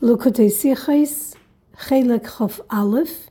Likkutei 0.00 0.48
Sichos, 0.48 1.34
Chelek 1.76 2.24
Chof 2.24 2.60
Aleph. 2.70 3.30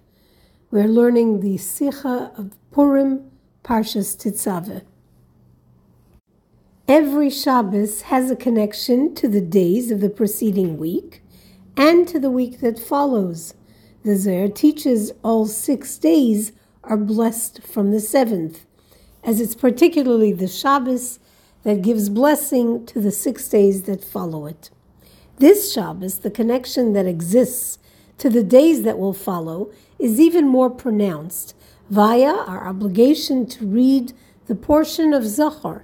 We're 0.70 0.90
learning 0.90 1.40
the 1.40 1.56
Sicha 1.56 2.38
of 2.38 2.58
Purim, 2.72 3.32
Parshas 3.64 4.18
Tetzaveh. 4.18 4.82
Every 6.86 7.30
Shabbos 7.30 8.02
has 8.02 8.30
a 8.30 8.36
connection 8.36 9.16
to 9.16 9.30
the 9.30 9.40
days 9.40 9.92
of 9.92 10.02
the 10.02 10.10
preceding 10.10 10.78
week 10.78 11.24
and 11.78 12.06
to 12.10 12.20
the 12.20 12.30
week 12.30 12.60
that 12.60 12.78
follows. 12.78 13.54
The 14.04 14.18
Zohar 14.18 14.50
teaches 14.50 15.14
all 15.24 15.46
six 15.46 15.98
days 15.98 16.52
are 16.84 16.98
blessed 16.98 17.64
from 17.64 17.92
the 17.92 18.02
seventh, 18.02 18.66
as 19.24 19.40
it's 19.40 19.56
particularly 19.56 20.34
the 20.34 20.50
Shabbos 20.50 21.20
that 21.64 21.82
gives 21.82 22.10
blessing 22.10 22.86
to 22.88 23.00
the 23.00 23.12
six 23.12 23.48
days 23.48 23.84
that 23.84 24.04
follow 24.04 24.46
it. 24.48 24.70
This 25.40 25.72
Shabbos, 25.72 26.20
the 26.20 26.32
connection 26.32 26.94
that 26.94 27.06
exists 27.06 27.78
to 28.18 28.28
the 28.28 28.44
days 28.44 28.82
that 28.82 28.98
will 28.98 29.14
follow, 29.14 29.72
is 30.00 30.20
even 30.20 30.48
more 30.48 30.70
pronounced 30.72 31.56
via 31.92 32.34
our 32.34 32.68
obligation 32.68 33.46
to 33.46 33.68
read 33.68 34.14
the 34.48 34.56
portion 34.56 35.14
of 35.14 35.24
Zachor. 35.24 35.84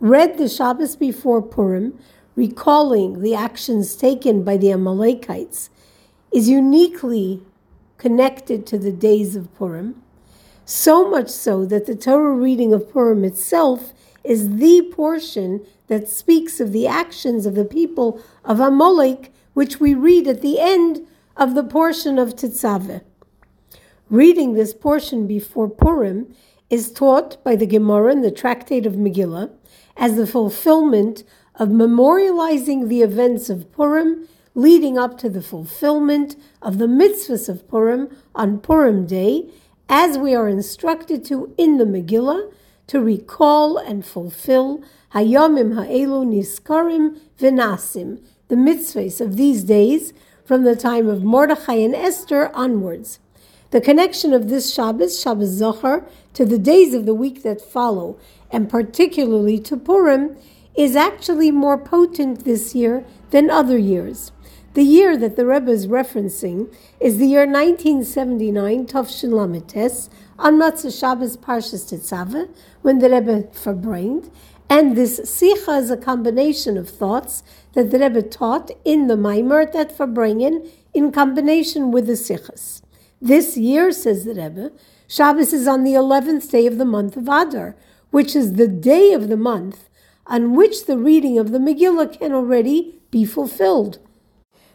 Read 0.00 0.38
the 0.38 0.48
Shabbos 0.48 0.96
before 0.96 1.42
Purim, 1.42 1.98
recalling 2.34 3.20
the 3.20 3.34
actions 3.34 3.94
taken 3.94 4.42
by 4.42 4.56
the 4.56 4.72
Amalekites, 4.72 5.68
is 6.32 6.48
uniquely 6.48 7.42
connected 7.98 8.66
to 8.66 8.78
the 8.78 8.90
days 8.90 9.36
of 9.36 9.54
Purim, 9.54 10.02
so 10.64 11.10
much 11.10 11.28
so 11.28 11.66
that 11.66 11.84
the 11.84 11.94
Torah 11.94 12.34
reading 12.34 12.72
of 12.72 12.90
Purim 12.90 13.22
itself 13.22 13.92
is 14.24 14.56
the 14.56 14.82
portion 14.92 15.64
that 15.88 16.08
speaks 16.08 16.60
of 16.60 16.72
the 16.72 16.86
actions 16.86 17.46
of 17.46 17.54
the 17.54 17.64
people 17.64 18.22
of 18.44 18.60
Amalek, 18.60 19.32
which 19.54 19.80
we 19.80 19.94
read 19.94 20.26
at 20.26 20.42
the 20.42 20.60
end 20.60 21.06
of 21.36 21.54
the 21.54 21.64
portion 21.64 22.18
of 22.18 22.34
Tetzaveh. 22.36 23.02
Reading 24.08 24.54
this 24.54 24.74
portion 24.74 25.26
before 25.26 25.68
Purim 25.68 26.34
is 26.70 26.92
taught 26.92 27.42
by 27.44 27.56
the 27.56 27.66
Gemara 27.66 28.12
in 28.12 28.22
the 28.22 28.30
Tractate 28.30 28.86
of 28.86 28.94
Megillah 28.94 29.50
as 29.96 30.16
the 30.16 30.26
fulfillment 30.26 31.24
of 31.56 31.68
memorializing 31.68 32.88
the 32.88 33.02
events 33.02 33.50
of 33.50 33.70
Purim 33.72 34.26
leading 34.54 34.98
up 34.98 35.18
to 35.18 35.28
the 35.28 35.42
fulfillment 35.42 36.36
of 36.60 36.78
the 36.78 36.86
mitzvahs 36.86 37.48
of 37.48 37.66
Purim 37.68 38.14
on 38.34 38.58
Purim 38.58 39.06
Day, 39.06 39.48
as 39.88 40.18
we 40.18 40.34
are 40.34 40.48
instructed 40.48 41.24
to 41.26 41.54
in 41.56 41.78
the 41.78 41.84
Megillah, 41.84 42.52
to 42.92 43.00
recall 43.00 43.78
and 43.78 44.04
fulfill 44.04 44.82
Hayomim 45.14 45.76
Ha'elu 45.76 46.26
Niskarim 46.26 47.18
Vinasim, 47.40 48.22
the 48.48 48.54
mitzvahs 48.54 49.18
of 49.18 49.38
these 49.38 49.64
days 49.64 50.12
from 50.44 50.64
the 50.64 50.76
time 50.76 51.08
of 51.08 51.24
Mordechai 51.24 51.76
and 51.76 51.94
Esther 51.94 52.54
onwards. 52.54 53.18
The 53.70 53.80
connection 53.80 54.34
of 54.34 54.50
this 54.50 54.74
Shabbos, 54.74 55.18
Shabbos 55.18 55.58
Zachor, 55.58 56.06
to 56.34 56.44
the 56.44 56.58
days 56.58 56.92
of 56.92 57.06
the 57.06 57.14
week 57.14 57.42
that 57.44 57.62
follow, 57.62 58.18
and 58.50 58.68
particularly 58.68 59.58
to 59.60 59.78
Purim, 59.78 60.36
is 60.74 60.94
actually 60.94 61.50
more 61.50 61.78
potent 61.78 62.44
this 62.44 62.74
year 62.74 63.06
than 63.30 63.48
other 63.48 63.78
years. 63.78 64.32
The 64.74 64.82
year 64.82 65.18
that 65.18 65.36
the 65.36 65.44
Rebbe 65.44 65.70
is 65.70 65.86
referencing 65.86 66.74
is 66.98 67.18
the 67.18 67.26
year 67.26 67.44
1979, 67.44 68.86
Tovshin 68.86 69.28
Lamites, 69.28 70.08
on 70.38 70.54
Matzah 70.54 70.98
Shabbos 70.98 71.36
Parshas 71.36 71.92
Tetzaveh, 71.92 72.48
when 72.80 72.98
the 72.98 73.10
Rebbe 73.10 73.42
farbrenged, 73.52 74.30
and 74.70 74.96
this 74.96 75.20
Sicha 75.20 75.78
is 75.78 75.90
a 75.90 75.98
combination 75.98 76.78
of 76.78 76.88
thoughts 76.88 77.42
that 77.74 77.90
the 77.90 77.98
Rebbe 77.98 78.22
taught 78.22 78.70
in 78.82 79.08
the 79.08 79.16
Maimer 79.16 79.62
at 79.74 79.94
Farbrengen 79.94 80.66
in 80.94 81.12
combination 81.12 81.90
with 81.90 82.06
the 82.06 82.14
Sichas. 82.14 82.80
This 83.20 83.58
year, 83.58 83.92
says 83.92 84.24
the 84.24 84.32
Rebbe, 84.32 84.72
Shabbos 85.06 85.52
is 85.52 85.68
on 85.68 85.84
the 85.84 85.92
11th 85.92 86.50
day 86.50 86.66
of 86.66 86.78
the 86.78 86.86
month 86.86 87.18
of 87.18 87.28
Adar, 87.28 87.76
which 88.10 88.34
is 88.34 88.54
the 88.54 88.68
day 88.68 89.12
of 89.12 89.28
the 89.28 89.36
month 89.36 89.90
on 90.26 90.54
which 90.56 90.86
the 90.86 90.96
reading 90.96 91.36
of 91.36 91.50
the 91.50 91.58
Megillah 91.58 92.18
can 92.18 92.32
already 92.32 92.98
be 93.10 93.26
fulfilled. 93.26 93.98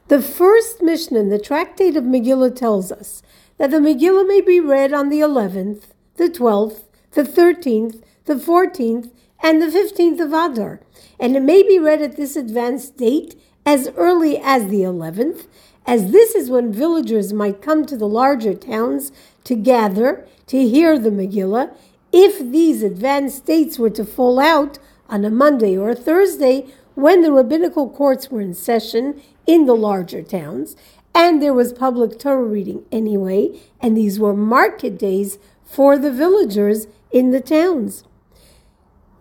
The 0.07 0.21
first 0.21 0.81
Mishnah 0.81 1.19
in 1.19 1.29
the 1.29 1.37
Tractate 1.37 1.97
of 1.97 2.05
Megillah 2.05 2.55
tells 2.55 2.93
us 2.93 3.21
that 3.57 3.71
the 3.71 3.77
Megillah 3.77 4.25
may 4.25 4.39
be 4.39 4.57
read 4.61 4.93
on 4.93 5.09
the 5.09 5.19
11th, 5.19 5.87
the 6.15 6.29
12th, 6.29 6.83
the 7.11 7.23
13th, 7.23 8.01
the 8.23 8.35
14th, 8.35 9.11
and 9.43 9.61
the 9.61 9.65
15th 9.65 10.21
of 10.21 10.31
Adar, 10.31 10.79
and 11.19 11.35
it 11.35 11.41
may 11.41 11.61
be 11.61 11.77
read 11.77 12.01
at 12.01 12.15
this 12.15 12.37
advanced 12.37 12.95
date 12.95 13.37
as 13.65 13.89
early 13.97 14.37
as 14.37 14.67
the 14.67 14.79
11th, 14.79 15.45
as 15.85 16.11
this 16.13 16.35
is 16.35 16.49
when 16.49 16.71
villagers 16.71 17.33
might 17.33 17.61
come 17.61 17.85
to 17.85 17.97
the 17.97 18.07
larger 18.07 18.53
towns 18.53 19.11
to 19.43 19.55
gather 19.55 20.25
to 20.45 20.65
hear 20.65 20.97
the 20.97 21.11
Megillah. 21.11 21.75
If 22.13 22.39
these 22.39 22.81
advanced 22.81 23.45
dates 23.45 23.77
were 23.77 23.89
to 23.89 24.05
fall 24.05 24.39
out 24.39 24.79
on 25.09 25.25
a 25.25 25.29
Monday 25.29 25.75
or 25.77 25.89
a 25.89 25.95
Thursday, 25.95 26.67
when 26.95 27.21
the 27.21 27.31
rabbinical 27.31 27.89
courts 27.89 28.31
were 28.31 28.41
in 28.41 28.53
session 28.53 29.21
in 29.47 29.65
the 29.65 29.75
larger 29.75 30.21
towns, 30.21 30.75
and 31.15 31.41
there 31.41 31.53
was 31.53 31.73
public 31.73 32.19
Torah 32.19 32.43
reading 32.43 32.85
anyway, 32.91 33.59
and 33.79 33.97
these 33.97 34.19
were 34.19 34.35
market 34.35 34.99
days 34.99 35.39
for 35.65 35.97
the 35.97 36.11
villagers 36.11 36.85
in 37.11 37.31
the 37.31 37.41
towns. 37.41 38.03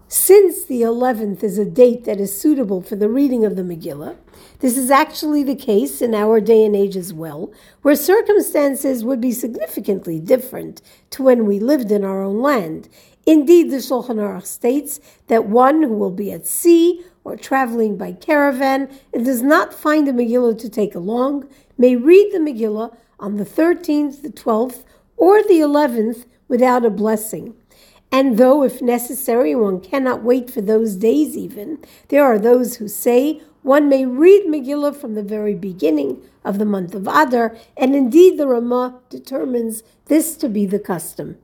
Since 0.09 0.67
the 0.67 0.83
11th 0.83 1.43
is 1.43 1.59
a 1.59 1.65
date 1.65 2.05
that 2.05 2.21
is 2.21 2.39
suitable 2.39 2.81
for 2.81 2.95
the 2.95 3.09
reading 3.09 3.45
of 3.45 3.57
the 3.57 3.63
Megillah, 3.63 4.17
this 4.61 4.77
is 4.77 4.91
actually 4.91 5.43
the 5.43 5.57
case 5.57 6.01
in 6.01 6.15
our 6.15 6.41
day 6.41 6.65
and 6.65 6.77
age 6.77 6.97
as 6.97 7.13
well, 7.13 7.53
where 7.83 7.97
circumstances 7.97 9.05
would 9.05 9.21
be 9.21 9.33
significantly 9.33 10.21
different 10.21 10.81
to 11.11 11.25
when 11.25 11.45
we 11.45 11.59
lived 11.59 11.91
in 11.91 12.05
our 12.05 12.23
own 12.23 12.41
land. 12.41 12.89
Indeed, 13.27 13.73
the 13.73 13.79
Shulchan 13.79 14.19
Aruch 14.19 14.47
states 14.47 15.01
that 15.27 15.47
one 15.47 15.83
who 15.83 15.95
will 15.95 16.13
be 16.13 16.31
at 16.31 16.47
sea 16.47 17.05
or 17.27 17.37
traveling 17.37 17.97
by 17.97 18.13
caravan 18.13 18.89
and 19.13 19.25
does 19.25 19.43
not 19.43 19.75
find 19.75 20.07
the 20.07 20.13
Megillah 20.13 20.57
to 20.57 20.69
take 20.69 20.95
along 20.95 21.49
may 21.77 21.97
read 21.97 22.31
the 22.33 22.39
Megillah 22.39 22.97
on 23.19 23.37
the 23.37 23.45
13th, 23.45 24.23
the 24.23 24.29
12th, 24.29 24.85
or 25.17 25.43
the 25.43 25.59
11th 25.59 26.25
without 26.47 26.85
a 26.85 26.91
blessing. 26.91 27.53
And 28.13 28.39
though, 28.39 28.63
if 28.63 28.81
necessary, 28.81 29.57
one 29.57 29.81
cannot 29.81 30.23
wait 30.23 30.49
for 30.49 30.61
those 30.61 30.95
days 30.95 31.37
even, 31.37 31.85
there 32.11 32.23
are 32.23 32.39
those 32.39 32.77
who 32.77 32.87
say 32.87 33.43
one 33.63 33.89
may 33.89 34.07
read 34.07 34.47
Megillah 34.47 34.95
from 34.95 35.15
the 35.15 35.25
very 35.25 35.57
beginning 35.57 36.23
of 36.45 36.61
the 36.61 36.65
month 36.65 36.95
of 36.95 37.09
Adar, 37.09 37.57
and 37.77 37.97
indeed 37.97 38.39
the 38.39 38.47
Ramah 38.47 39.01
determines 39.11 39.83
this 40.05 40.37
to 40.37 40.49
be 40.49 40.65
the 40.65 40.79
custom. 40.79 41.39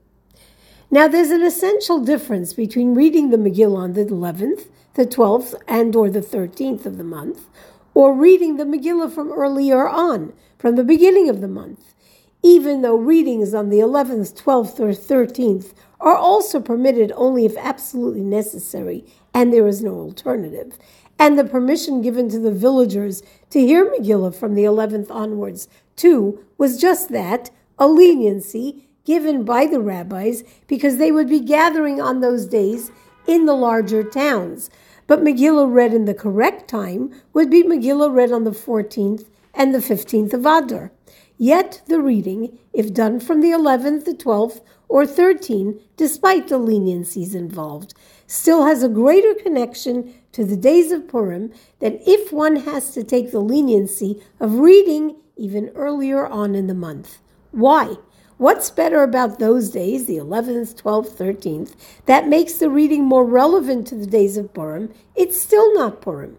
Now, 0.92 1.08
there's 1.08 1.30
an 1.30 1.42
essential 1.42 1.98
difference 1.98 2.52
between 2.52 2.94
reading 2.94 3.30
the 3.30 3.36
Megillah 3.36 3.78
on 3.78 3.92
the 3.94 4.04
11th, 4.04 4.66
the 4.94 5.06
12th, 5.06 5.54
and 5.66 5.94
or 5.96 6.10
the 6.10 6.20
13th 6.20 6.86
of 6.86 6.98
the 6.98 7.04
month, 7.04 7.48
or 7.94 8.14
reading 8.14 8.56
the 8.56 8.64
Megillah 8.64 9.12
from 9.12 9.32
earlier 9.32 9.88
on, 9.88 10.32
from 10.58 10.76
the 10.76 10.84
beginning 10.84 11.28
of 11.28 11.40
the 11.40 11.48
month, 11.48 11.94
even 12.42 12.82
though 12.82 12.96
readings 12.96 13.54
on 13.54 13.68
the 13.68 13.78
11th, 13.78 14.42
12th, 14.42 14.80
or 14.80 14.88
13th 14.88 15.74
are 16.00 16.16
also 16.16 16.60
permitted 16.60 17.12
only 17.14 17.44
if 17.44 17.56
absolutely 17.56 18.22
necessary 18.22 19.04
and 19.32 19.52
there 19.52 19.66
is 19.66 19.82
no 19.82 19.94
alternative. 19.94 20.78
And 21.18 21.38
the 21.38 21.44
permission 21.44 22.02
given 22.02 22.28
to 22.30 22.38
the 22.38 22.52
villagers 22.52 23.22
to 23.50 23.60
hear 23.60 23.84
Megillah 23.84 24.34
from 24.34 24.54
the 24.54 24.64
11th 24.64 25.10
onwards, 25.10 25.68
too, 25.94 26.44
was 26.58 26.80
just 26.80 27.10
that 27.10 27.50
a 27.78 27.86
leniency 27.86 28.88
given 29.04 29.44
by 29.44 29.66
the 29.66 29.80
rabbis 29.80 30.44
because 30.66 30.96
they 30.96 31.12
would 31.12 31.28
be 31.28 31.40
gathering 31.40 32.00
on 32.00 32.20
those 32.20 32.46
days 32.46 32.90
in 33.26 33.46
the 33.46 33.54
larger 33.54 34.02
towns. 34.02 34.70
But 35.06 35.22
Megillah 35.22 35.72
read 35.72 35.92
in 35.92 36.04
the 36.04 36.14
correct 36.14 36.68
time 36.68 37.12
would 37.32 37.50
be 37.50 37.62
Megillah 37.62 38.14
read 38.14 38.32
on 38.32 38.44
the 38.44 38.50
14th 38.50 39.26
and 39.54 39.74
the 39.74 39.78
15th 39.78 40.32
of 40.32 40.46
Adar. 40.46 40.92
Yet 41.36 41.82
the 41.86 42.00
reading, 42.00 42.58
if 42.72 42.94
done 42.94 43.18
from 43.18 43.40
the 43.40 43.50
11th, 43.50 44.04
the 44.04 44.14
12th, 44.14 44.60
or 44.88 45.06
13, 45.06 45.80
despite 45.96 46.48
the 46.48 46.58
leniencies 46.58 47.34
involved, 47.34 47.94
still 48.26 48.64
has 48.64 48.82
a 48.82 48.88
greater 48.88 49.34
connection 49.34 50.14
to 50.32 50.44
the 50.44 50.56
days 50.56 50.92
of 50.92 51.08
Purim 51.08 51.52
than 51.80 51.98
if 52.06 52.32
one 52.32 52.56
has 52.56 52.92
to 52.94 53.02
take 53.02 53.32
the 53.32 53.40
leniency 53.40 54.22
of 54.38 54.58
reading 54.58 55.16
even 55.36 55.70
earlier 55.74 56.26
on 56.26 56.54
in 56.54 56.66
the 56.66 56.74
month. 56.74 57.18
Why? 57.50 57.96
What's 58.42 58.72
better 58.72 59.04
about 59.04 59.38
those 59.38 59.70
days, 59.70 60.06
the 60.06 60.16
11th, 60.16 60.82
12th, 60.82 61.12
13th, 61.12 61.76
that 62.06 62.26
makes 62.26 62.54
the 62.54 62.70
reading 62.70 63.04
more 63.04 63.24
relevant 63.24 63.86
to 63.86 63.94
the 63.94 64.04
days 64.04 64.36
of 64.36 64.52
Purim? 64.52 64.92
It's 65.14 65.40
still 65.40 65.72
not 65.74 66.00
Purim. 66.00 66.38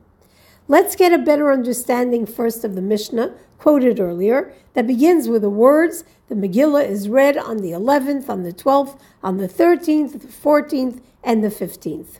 Let's 0.67 0.97
get 0.97 1.13
a 1.13 1.17
better 1.17 1.49
understanding 1.49 2.25
first 2.25 2.65
of 2.65 2.75
the 2.75 2.81
Mishnah 2.81 3.33
quoted 3.57 4.01
earlier 4.01 4.51
that 4.73 4.85
begins 4.85 5.29
with 5.29 5.43
the 5.43 5.49
words 5.49 6.03
the 6.27 6.35
Megillah 6.35 6.85
is 6.85 7.07
read 7.07 7.37
on 7.37 7.59
the 7.59 7.71
11th, 7.71 8.27
on 8.27 8.43
the 8.43 8.51
12th, 8.51 8.99
on 9.23 9.37
the 9.37 9.47
13th, 9.47 10.11
the 10.11 10.27
14th, 10.27 10.99
and 11.23 11.41
the 11.41 11.47
15th. 11.47 12.17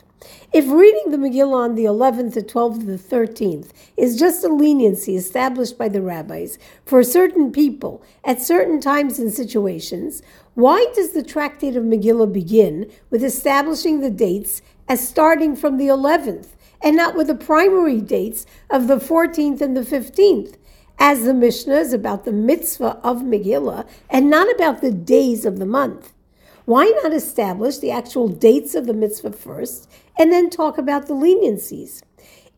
If 0.52 0.70
reading 0.70 1.10
the 1.10 1.16
Megillah 1.16 1.64
on 1.64 1.74
the 1.74 1.84
11th, 1.84 2.34
the 2.34 2.42
12th, 2.42 2.86
the 2.86 2.96
13th 2.96 3.70
is 3.96 4.16
just 4.16 4.44
a 4.44 4.48
leniency 4.48 5.16
established 5.16 5.76
by 5.76 5.88
the 5.88 6.00
rabbis 6.00 6.58
for 6.86 7.02
certain 7.02 7.50
people 7.50 8.02
at 8.24 8.40
certain 8.40 8.80
times 8.80 9.18
and 9.18 9.32
situations, 9.32 10.22
why 10.54 10.86
does 10.94 11.10
the 11.10 11.24
tractate 11.24 11.76
of 11.76 11.84
Megillah 11.84 12.32
begin 12.32 12.90
with 13.10 13.24
establishing 13.24 14.00
the 14.00 14.10
dates 14.10 14.62
as 14.88 15.06
starting 15.06 15.56
from 15.56 15.76
the 15.76 15.88
11th 15.88 16.50
and 16.80 16.96
not 16.96 17.16
with 17.16 17.26
the 17.26 17.34
primary 17.34 18.00
dates 18.00 18.46
of 18.70 18.86
the 18.86 18.98
14th 18.98 19.60
and 19.60 19.76
the 19.76 19.82
15th? 19.82 20.54
As 20.96 21.24
the 21.24 21.34
Mishnah 21.34 21.74
is 21.74 21.92
about 21.92 22.24
the 22.24 22.32
mitzvah 22.32 23.00
of 23.02 23.18
Megillah 23.22 23.86
and 24.08 24.30
not 24.30 24.48
about 24.54 24.80
the 24.80 24.92
days 24.92 25.44
of 25.44 25.58
the 25.58 25.66
month. 25.66 26.13
Why 26.66 26.86
not 27.02 27.12
establish 27.12 27.76
the 27.76 27.90
actual 27.90 28.26
dates 28.26 28.74
of 28.74 28.86
the 28.86 28.94
mitzvah 28.94 29.32
first 29.32 29.90
and 30.18 30.32
then 30.32 30.48
talk 30.48 30.78
about 30.78 31.06
the 31.06 31.14
leniencies? 31.14 32.02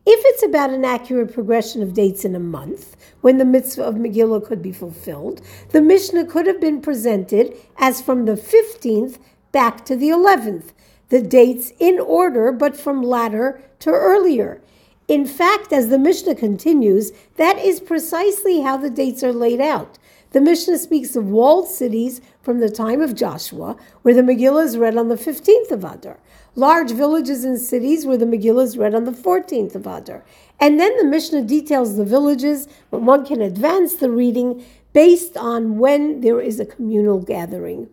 If 0.05 0.21
it's 0.25 0.43
about 0.43 0.69
an 0.69 0.85
accurate 0.85 1.33
progression 1.33 1.83
of 1.83 1.93
dates 1.93 2.23
in 2.23 2.33
a 2.33 2.39
month, 2.39 2.95
when 3.19 3.37
the 3.37 3.43
mitzvah 3.43 3.83
of 3.83 3.95
Megillah 3.95 4.45
could 4.45 4.61
be 4.61 4.71
fulfilled, 4.71 5.41
the 5.71 5.81
Mishnah 5.81 6.25
could 6.25 6.47
have 6.47 6.61
been 6.61 6.79
presented 6.79 7.53
as 7.77 8.01
from 8.01 8.23
the 8.23 8.35
15th 8.37 9.17
back 9.51 9.83
to 9.83 9.97
the 9.97 10.07
11th, 10.07 10.69
the 11.09 11.21
dates 11.21 11.73
in 11.77 11.99
order 11.99 12.53
but 12.53 12.77
from 12.77 13.03
latter 13.03 13.61
to 13.79 13.89
earlier. 13.89 14.61
In 15.09 15.25
fact, 15.25 15.73
as 15.73 15.89
the 15.89 15.99
Mishnah 15.99 16.35
continues, 16.35 17.11
that 17.35 17.57
is 17.59 17.81
precisely 17.81 18.61
how 18.61 18.77
the 18.77 18.89
dates 18.89 19.21
are 19.21 19.33
laid 19.33 19.59
out. 19.59 19.97
The 20.31 20.41
Mishnah 20.41 20.77
speaks 20.77 21.15
of 21.15 21.29
walled 21.29 21.69
cities 21.69 22.19
from 22.41 22.59
the 22.59 22.69
time 22.69 23.01
of 23.01 23.15
Joshua, 23.15 23.77
where 24.01 24.13
the 24.13 24.21
Megillah 24.21 24.65
is 24.65 24.77
read 24.77 24.97
on 24.97 25.07
the 25.07 25.15
15th 25.15 25.71
of 25.71 25.85
Adar, 25.85 26.19
large 26.55 26.91
villages 26.91 27.45
and 27.45 27.57
cities 27.57 28.05
where 28.05 28.17
the 28.17 28.25
Megillah 28.25 28.63
is 28.63 28.77
read 28.77 28.93
on 28.93 29.05
the 29.05 29.11
14th 29.11 29.75
of 29.75 29.87
Adar. 29.87 30.25
And 30.59 30.79
then 30.79 30.95
the 30.97 31.05
Mishnah 31.05 31.43
details 31.43 31.95
the 31.95 32.03
villages, 32.03 32.67
but 32.91 33.01
one 33.01 33.25
can 33.25 33.41
advance 33.41 33.95
the 33.95 34.11
reading 34.11 34.65
based 34.91 35.37
on 35.37 35.77
when 35.77 36.19
there 36.19 36.41
is 36.41 36.59
a 36.59 36.65
communal 36.65 37.21
gathering. 37.21 37.87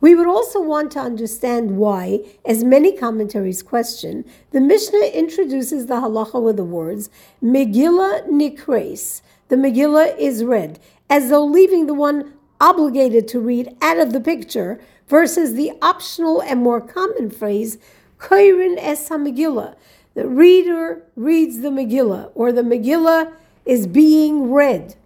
We 0.00 0.14
would 0.14 0.26
also 0.26 0.62
want 0.62 0.92
to 0.92 1.00
understand 1.00 1.76
why, 1.76 2.20
as 2.46 2.64
many 2.64 2.96
commentaries 2.96 3.62
question, 3.62 4.24
the 4.52 4.60
Mishnah 4.60 5.10
introduces 5.12 5.86
the 5.86 5.96
halacha 5.96 6.40
with 6.40 6.56
the 6.56 6.64
words 6.64 7.10
Megillah 7.42 8.28
nikres. 8.28 9.20
The 9.48 9.56
Megillah 9.56 10.16
is 10.18 10.44
read, 10.44 10.78
as 11.10 11.30
though 11.30 11.44
leaving 11.44 11.86
the 11.86 11.94
one 11.94 12.34
obligated 12.60 13.28
to 13.28 13.40
read 13.40 13.76
out 13.80 13.98
of 13.98 14.12
the 14.12 14.20
picture, 14.20 14.80
versus 15.08 15.54
the 15.54 15.72
optional 15.82 16.40
and 16.42 16.62
more 16.62 16.80
common 16.80 17.30
phrase 17.30 17.78
Koirin 18.18 18.76
es 18.78 19.08
Megillah. 19.08 19.74
The 20.14 20.28
reader 20.28 21.04
reads 21.16 21.60
the 21.60 21.68
Megillah, 21.68 22.32
or 22.34 22.52
the 22.52 22.62
Megillah 22.62 23.32
is 23.64 23.86
being 23.86 24.50
read. 24.50 24.96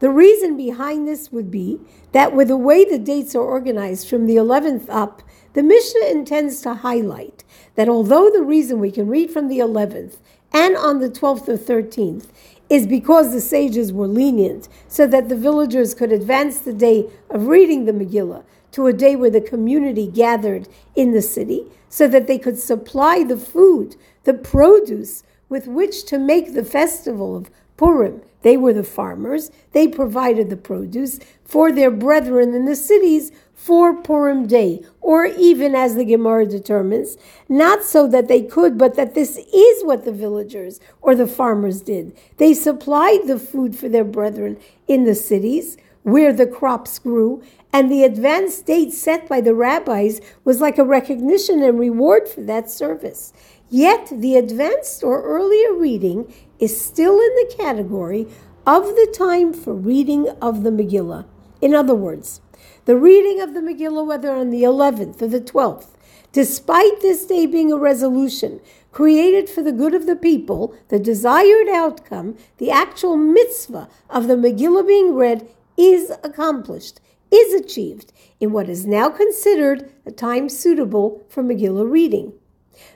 The 0.00 0.10
reason 0.10 0.56
behind 0.56 1.06
this 1.06 1.32
would 1.32 1.50
be 1.50 1.80
that 2.12 2.34
with 2.34 2.48
the 2.48 2.56
way 2.56 2.84
the 2.84 2.98
dates 2.98 3.34
are 3.34 3.42
organized 3.42 4.08
from 4.08 4.26
the 4.26 4.36
11th 4.36 4.86
up, 4.88 5.22
the 5.54 5.62
Mishnah 5.62 6.06
intends 6.06 6.60
to 6.62 6.74
highlight 6.74 7.44
that 7.74 7.88
although 7.88 8.30
the 8.30 8.42
reason 8.42 8.80
we 8.80 8.90
can 8.90 9.08
read 9.08 9.30
from 9.30 9.48
the 9.48 9.58
11th 9.58 10.16
and 10.52 10.76
on 10.76 11.00
the 11.00 11.10
12th 11.10 11.48
or 11.48 11.58
13th 11.58 12.26
is 12.68 12.86
because 12.86 13.32
the 13.32 13.40
sages 13.40 13.92
were 13.92 14.06
lenient 14.06 14.68
so 14.88 15.06
that 15.06 15.28
the 15.28 15.36
villagers 15.36 15.94
could 15.94 16.12
advance 16.12 16.58
the 16.58 16.72
day 16.72 17.08
of 17.30 17.46
reading 17.46 17.84
the 17.84 17.92
Megillah 17.92 18.44
to 18.72 18.86
a 18.86 18.92
day 18.92 19.16
where 19.16 19.30
the 19.30 19.40
community 19.40 20.06
gathered 20.06 20.68
in 20.94 21.12
the 21.12 21.22
city 21.22 21.64
so 21.88 22.06
that 22.06 22.26
they 22.26 22.38
could 22.38 22.58
supply 22.58 23.24
the 23.24 23.36
food, 23.36 23.96
the 24.24 24.34
produce 24.34 25.22
with 25.48 25.66
which 25.66 26.04
to 26.04 26.18
make 26.18 26.52
the 26.52 26.64
festival 26.64 27.34
of 27.36 27.50
Purim 27.76 28.20
they 28.42 28.56
were 28.56 28.72
the 28.72 28.84
farmers. 28.84 29.50
They 29.72 29.88
provided 29.88 30.50
the 30.50 30.56
produce 30.56 31.18
for 31.44 31.72
their 31.72 31.90
brethren 31.90 32.54
in 32.54 32.64
the 32.64 32.76
cities 32.76 33.32
for 33.68 33.94
Purim 33.94 34.46
Day, 34.46 34.82
or 35.02 35.26
even 35.26 35.74
as 35.74 35.94
the 35.94 36.06
Gemara 36.06 36.46
determines, 36.46 37.18
not 37.50 37.84
so 37.84 38.08
that 38.08 38.26
they 38.26 38.40
could, 38.40 38.78
but 38.78 38.94
that 38.94 39.14
this 39.14 39.36
is 39.36 39.84
what 39.84 40.06
the 40.06 40.10
villagers 40.10 40.80
or 41.02 41.14
the 41.14 41.26
farmers 41.26 41.82
did. 41.82 42.16
They 42.38 42.54
supplied 42.54 43.26
the 43.26 43.38
food 43.38 43.76
for 43.76 43.90
their 43.90 44.04
brethren 44.04 44.56
in 44.86 45.04
the 45.04 45.14
cities 45.14 45.76
where 46.02 46.32
the 46.32 46.46
crops 46.46 46.98
grew, 46.98 47.42
and 47.70 47.92
the 47.92 48.04
advanced 48.04 48.64
date 48.64 48.94
set 48.94 49.28
by 49.28 49.42
the 49.42 49.54
rabbis 49.54 50.22
was 50.44 50.62
like 50.62 50.78
a 50.78 50.82
recognition 50.98 51.62
and 51.62 51.78
reward 51.78 52.26
for 52.26 52.40
that 52.40 52.70
service. 52.70 53.34
Yet 53.68 54.10
the 54.10 54.36
advanced 54.36 55.04
or 55.04 55.22
earlier 55.22 55.74
reading 55.74 56.32
is 56.58 56.82
still 56.82 57.20
in 57.20 57.34
the 57.34 57.54
category 57.54 58.28
of 58.66 58.84
the 58.86 59.14
time 59.14 59.52
for 59.52 59.74
reading 59.74 60.26
of 60.40 60.62
the 60.62 60.70
Megillah. 60.70 61.26
In 61.60 61.74
other 61.74 61.94
words, 61.94 62.40
the 62.88 62.96
reading 62.96 63.38
of 63.42 63.52
the 63.52 63.60
Megillah, 63.60 64.06
whether 64.06 64.32
on 64.32 64.48
the 64.48 64.62
11th 64.62 65.20
or 65.20 65.26
the 65.26 65.42
12th, 65.42 65.88
despite 66.32 67.02
this 67.02 67.26
day 67.26 67.44
being 67.44 67.70
a 67.70 67.76
resolution 67.76 68.62
created 68.92 69.46
for 69.46 69.62
the 69.62 69.72
good 69.72 69.92
of 69.92 70.06
the 70.06 70.16
people, 70.16 70.74
the 70.88 70.98
desired 70.98 71.68
outcome, 71.68 72.34
the 72.56 72.70
actual 72.70 73.14
mitzvah 73.14 73.90
of 74.08 74.26
the 74.26 74.36
Megillah 74.36 74.86
being 74.86 75.14
read 75.14 75.46
is 75.76 76.10
accomplished, 76.24 76.98
is 77.30 77.52
achieved 77.52 78.10
in 78.40 78.52
what 78.52 78.70
is 78.70 78.86
now 78.86 79.10
considered 79.10 79.92
a 80.06 80.10
time 80.10 80.48
suitable 80.48 81.22
for 81.28 81.42
Megillah 81.42 81.90
reading. 81.90 82.32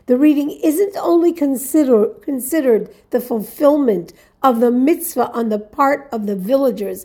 The 0.06 0.16
reading 0.16 0.52
isn't 0.52 0.96
only 0.96 1.34
consider, 1.34 2.06
considered 2.22 2.88
the 3.10 3.20
fulfillment 3.20 4.14
of 4.42 4.60
the 4.60 4.70
mitzvah 4.70 5.30
on 5.32 5.50
the 5.50 5.58
part 5.58 6.08
of 6.10 6.26
the 6.26 6.36
villagers 6.36 7.04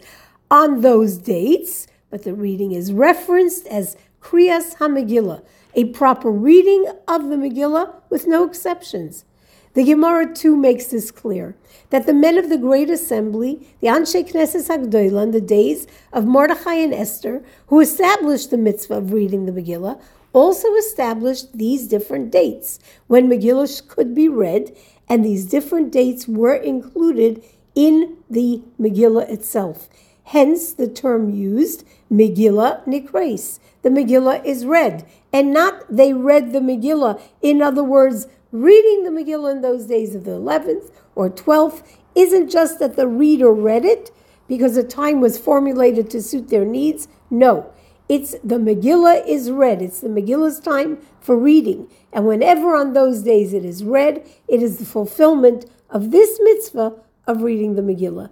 on 0.50 0.80
those 0.80 1.18
dates, 1.18 1.88
but 2.10 2.24
the 2.24 2.34
reading 2.34 2.72
is 2.72 2.94
referenced 2.94 3.68
as 3.68 3.98
Kriyas 4.22 4.76
HaMegillah, 4.78 5.44
a 5.74 5.86
proper 5.86 6.32
reading 6.32 6.86
of 7.08 7.30
the 7.30 7.36
Megillah 7.36 7.94
with 8.10 8.28
no 8.28 8.44
exceptions. 8.44 9.26
The 9.74 9.84
Gemara 9.84 10.34
too 10.34 10.56
makes 10.56 10.88
this 10.88 11.12
clear 11.12 11.56
that 11.92 12.08
the 12.08 12.14
men 12.14 12.38
of 12.38 12.50
the 12.50 12.58
great 12.58 12.90
assembly, 12.90 13.68
the 13.80 13.88
Anshe 13.88 14.28
Knesset 14.28 14.68
Hagdolah, 14.68 15.24
in 15.24 15.32
the 15.32 15.42
days 15.42 15.86
of 16.12 16.26
Mordechai 16.26 16.76
and 16.76 16.94
Esther, 16.94 17.44
who 17.68 17.80
established 17.80 18.50
the 18.50 18.58
mitzvah 18.58 18.96
of 18.96 19.12
reading 19.14 19.46
the 19.46 19.52
Megillah, 19.52 20.02
also 20.34 20.74
established 20.76 21.56
these 21.58 21.88
different 21.88 22.32
dates 22.32 22.80
when 23.06 23.30
Megillah 23.30 23.88
could 23.88 24.16
be 24.16 24.28
read, 24.28 24.76
and 25.08 25.24
these 25.24 25.46
different 25.46 25.92
dates 25.92 26.28
were 26.28 26.56
included 26.56 27.44
in 27.76 28.18
the 28.30 28.64
Megillah 28.80 29.30
itself. 29.30 29.88
Hence 30.32 30.74
the 30.74 30.90
term 30.90 31.30
used, 31.30 31.86
Megillah 32.12 32.86
Nikres. 32.86 33.60
The 33.82 33.90
Megillah 33.90 34.44
is 34.44 34.66
read, 34.66 35.06
and 35.32 35.54
not 35.54 35.86
they 35.90 36.12
read 36.12 36.52
the 36.52 36.60
Megillah. 36.60 37.22
In 37.42 37.62
other 37.62 37.84
words, 37.84 38.28
reading 38.52 39.06
the 39.06 39.10
Megillah 39.10 39.54
in 39.54 39.62
those 39.62 39.86
days 39.86 40.16
of 40.16 40.26
the 40.26 40.32
11th 40.32 40.92
or 41.16 41.30
12th 41.30 41.82
isn't 42.14 42.50
just 42.50 42.78
that 42.80 42.98
the 42.98 43.08
reader 43.08 43.54
read 43.54 43.86
it 43.86 44.12
because 44.50 44.76
the 44.76 44.84
time 44.84 45.22
was 45.22 45.38
formulated 45.38 46.10
to 46.10 46.22
suit 46.22 46.50
their 46.50 46.66
needs. 46.66 47.08
No, 47.30 47.72
it's 48.10 48.32
the 48.44 48.58
Megillah 48.58 49.26
is 49.26 49.50
read. 49.50 49.82
It's 49.82 50.02
the 50.02 50.10
Megillah's 50.10 50.60
time 50.60 50.98
for 51.22 51.38
reading. 51.38 51.90
And 52.12 52.28
whenever 52.28 52.76
on 52.76 52.92
those 52.92 53.24
days 53.24 53.54
it 53.54 53.64
is 53.64 53.86
read, 53.86 54.30
it 54.50 54.62
is 54.62 54.78
the 54.78 54.86
fulfillment 54.86 55.68
of 55.90 56.12
this 56.12 56.38
mitzvah 56.44 56.96
of 57.26 57.44
reading 57.44 57.76
the 57.76 57.82
Megillah. 57.82 58.30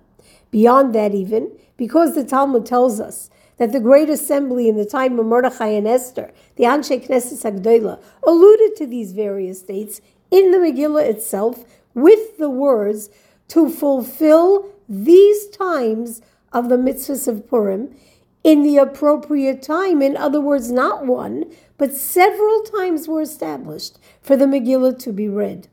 Beyond 0.51 0.93
that, 0.95 1.15
even, 1.15 1.51
because 1.77 2.15
the 2.15 2.23
Talmud 2.23 2.65
tells 2.65 2.99
us 2.99 3.29
that 3.57 3.71
the 3.71 3.79
great 3.79 4.09
assembly 4.09 4.67
in 4.67 4.75
the 4.75 4.85
time 4.85 5.17
of 5.19 5.25
Mordechai 5.25 5.67
and 5.67 5.87
Esther, 5.87 6.31
the 6.55 6.65
Anshe 6.65 7.05
Knesset 7.05 7.41
Hagdolah, 7.43 8.01
alluded 8.25 8.75
to 8.75 8.85
these 8.85 9.13
various 9.13 9.61
dates 9.61 10.01
in 10.31 10.51
the 10.51 10.57
Megillah 10.57 11.07
itself 11.07 11.65
with 11.93 12.37
the 12.37 12.49
words 12.49 13.09
to 13.47 13.69
fulfill 13.69 14.69
these 14.89 15.47
times 15.49 16.21
of 16.51 16.69
the 16.69 16.77
mitzvahs 16.77 17.27
of 17.27 17.47
Purim 17.47 17.95
in 18.43 18.63
the 18.63 18.77
appropriate 18.77 19.61
time. 19.61 20.01
In 20.01 20.15
other 20.15 20.41
words, 20.41 20.71
not 20.71 21.05
one, 21.05 21.45
but 21.77 21.93
several 21.93 22.61
times 22.63 23.07
were 23.07 23.21
established 23.21 23.97
for 24.21 24.35
the 24.35 24.45
Megillah 24.45 24.99
to 24.99 25.11
be 25.11 25.27
read, 25.27 25.67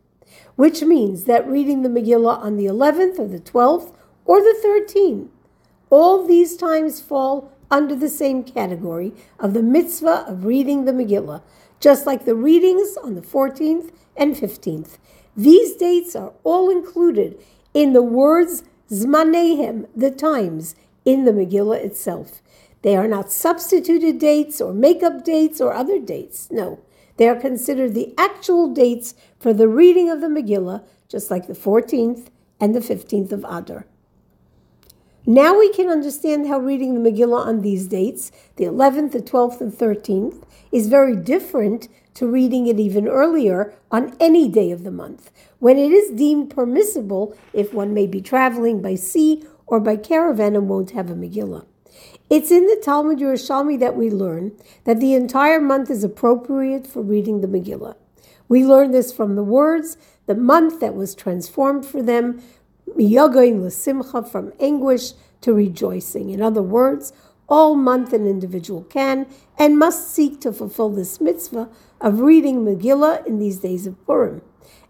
which 0.57 0.83
means 0.83 1.25
that 1.25 1.47
reading 1.47 1.83
the 1.83 1.89
Megillah 1.89 2.39
on 2.39 2.57
the 2.57 2.67
11th 2.67 3.19
or 3.19 3.29
the 3.29 3.41
12th 3.41 3.95
or 4.25 4.41
the 4.41 4.57
13th, 4.65 5.29
all 5.93 6.27
these 6.27 6.57
times 6.57 7.03
fall 7.03 7.53
under 7.71 7.95
the 7.95 8.09
same 8.09 8.43
category 8.43 9.13
of 9.39 9.53
the 9.53 9.63
mitzvah 9.63 10.25
of 10.27 10.47
reading 10.47 10.87
the 10.87 10.93
Megillah, 10.93 11.43
just 11.81 12.07
like 12.07 12.25
the 12.25 12.35
readings 12.35 12.97
on 13.05 13.15
the 13.15 13.21
14th 13.21 13.91
and 14.17 14.35
15th. 14.35 14.97
These 15.37 15.77
dates 15.77 16.17
are 16.17 16.33
all 16.45 16.71
included 16.71 17.39
in 17.75 17.93
the 17.93 18.03
words 18.03 18.65
Zmanehem, 18.91 19.87
the 19.95 20.11
times, 20.11 20.75
in 21.05 21.27
the 21.27 21.33
Megillah 21.33 21.85
itself. 21.85 22.41
They 22.81 22.97
are 22.97 23.09
not 23.09 23.31
substituted 23.31 24.19
dates 24.19 24.63
or 24.63 24.73
make-up 24.73 25.25
dates 25.25 25.61
or 25.61 25.75
other 25.75 25.99
dates. 25.99 26.49
No, 26.51 26.81
They 27.19 27.29
are 27.29 27.37
considered 27.37 27.93
the 27.93 28.15
actual 28.17 28.69
dates 28.69 29.15
for 29.39 29.53
the 29.53 29.69
reading 29.69 30.09
of 30.09 30.23
the 30.23 30.29
Megillah, 30.29 30.85
just 31.07 31.31
like 31.31 31.47
the 31.47 31.53
14th 31.53 32.29
and 32.59 32.75
the 32.75 32.81
15th 32.81 33.33
of 33.33 33.45
Adar. 33.45 33.85
Now 35.25 35.57
we 35.57 35.73
can 35.73 35.89
understand 35.89 36.49
how 36.49 36.59
reading 36.59 36.95
the 36.95 37.11
Megillah 37.11 37.47
on 37.47 37.61
these 37.61 37.87
dates, 37.87 38.33
the 38.57 38.65
11th, 38.65 39.13
the 39.13 39.21
12th, 39.21 39.61
and 39.61 39.73
13th, 39.73 40.43
is 40.73 40.89
very 40.89 41.15
different 41.15 41.87
to 42.15 42.27
reading 42.27 42.67
it 42.67 42.81
even 42.81 43.07
earlier 43.07 43.73
on 43.93 44.17
any 44.19 44.49
day 44.49 44.73
of 44.73 44.83
the 44.83 44.91
month, 44.91 45.31
when 45.61 45.79
it 45.79 45.93
is 45.93 46.11
deemed 46.11 46.51
permissible 46.51 47.37
if 47.53 47.73
one 47.73 47.95
may 47.95 48.09
be 48.09 48.21
traveling 48.21 48.83
by 48.83 48.97
sea 48.97 49.45
or 49.65 49.79
by 49.79 49.95
caravan 49.95 50.57
and 50.57 50.69
won't 50.69 50.91
have 50.91 51.09
a 51.09 51.15
Megillah. 51.15 51.67
It's 52.29 52.51
in 52.51 52.67
the 52.67 52.81
Talmud 52.83 53.21
Yerushalmi 53.21 53.79
that 53.79 53.95
we 53.95 54.11
learn 54.11 54.51
that 54.85 54.99
the 54.99 55.15
entire 55.15 55.61
month 55.61 55.89
is 55.89 56.03
appropriate 56.03 56.85
for 56.85 57.01
reading 57.01 57.43
the 57.43 57.47
Megillah. 57.47 57.95
We 58.49 58.67
learn 58.67 58.91
this 58.91 59.13
from 59.13 59.37
the 59.37 59.45
words, 59.45 59.97
the 60.27 60.35
month 60.35 60.81
that 60.81 60.97
was 60.97 61.15
transformed 61.15 61.87
for 61.87 62.03
them, 62.03 62.43
miyogain 62.97 63.63
l'simcha, 63.63 64.29
from 64.29 64.53
anguish 64.61 65.13
to 65.41 65.53
rejoicing. 65.53 66.31
In 66.31 66.41
other 66.41 66.63
words, 66.63 67.13
all 67.49 67.75
month 67.75 68.13
an 68.13 68.27
individual 68.27 68.83
can 68.85 69.27
and 69.59 69.79
must 69.79 70.11
seek 70.11 70.41
to 70.41 70.53
fulfill 70.53 70.89
this 70.89 71.21
mitzvah 71.21 71.69
of 72.01 72.21
reading 72.21 72.65
Megillah 72.65 73.27
in 73.27 73.39
these 73.39 73.59
days 73.59 73.87
of 73.87 74.05
Purim. 74.07 74.43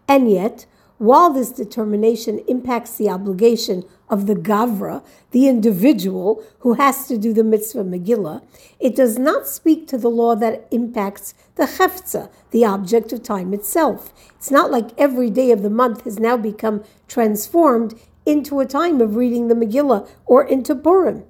And 0.07 0.31
yet, 0.31 0.65
while 0.97 1.31
this 1.31 1.51
determination 1.51 2.39
impacts 2.47 2.95
the 2.95 3.09
obligation 3.09 3.83
of 4.09 4.27
the 4.27 4.35
Gavra, 4.35 5.03
the 5.31 5.47
individual 5.47 6.43
who 6.59 6.73
has 6.73 7.07
to 7.07 7.17
do 7.17 7.33
the 7.33 7.43
mitzvah 7.43 7.83
Megillah, 7.83 8.43
it 8.79 8.95
does 8.95 9.17
not 9.17 9.47
speak 9.47 9.87
to 9.87 9.97
the 9.97 10.09
law 10.09 10.35
that 10.35 10.67
impacts 10.71 11.33
the 11.55 11.63
Cheftza, 11.63 12.29
the 12.51 12.63
object 12.63 13.11
of 13.11 13.23
time 13.23 13.53
itself. 13.53 14.13
It's 14.35 14.51
not 14.51 14.71
like 14.71 14.97
every 14.97 15.29
day 15.29 15.51
of 15.51 15.63
the 15.63 15.69
month 15.69 16.03
has 16.03 16.19
now 16.19 16.37
become 16.37 16.83
transformed 17.07 17.99
into 18.25 18.59
a 18.59 18.65
time 18.65 19.01
of 19.01 19.15
reading 19.15 19.47
the 19.47 19.55
Megillah 19.55 20.07
or 20.25 20.43
into 20.45 20.75
Purim. 20.75 21.23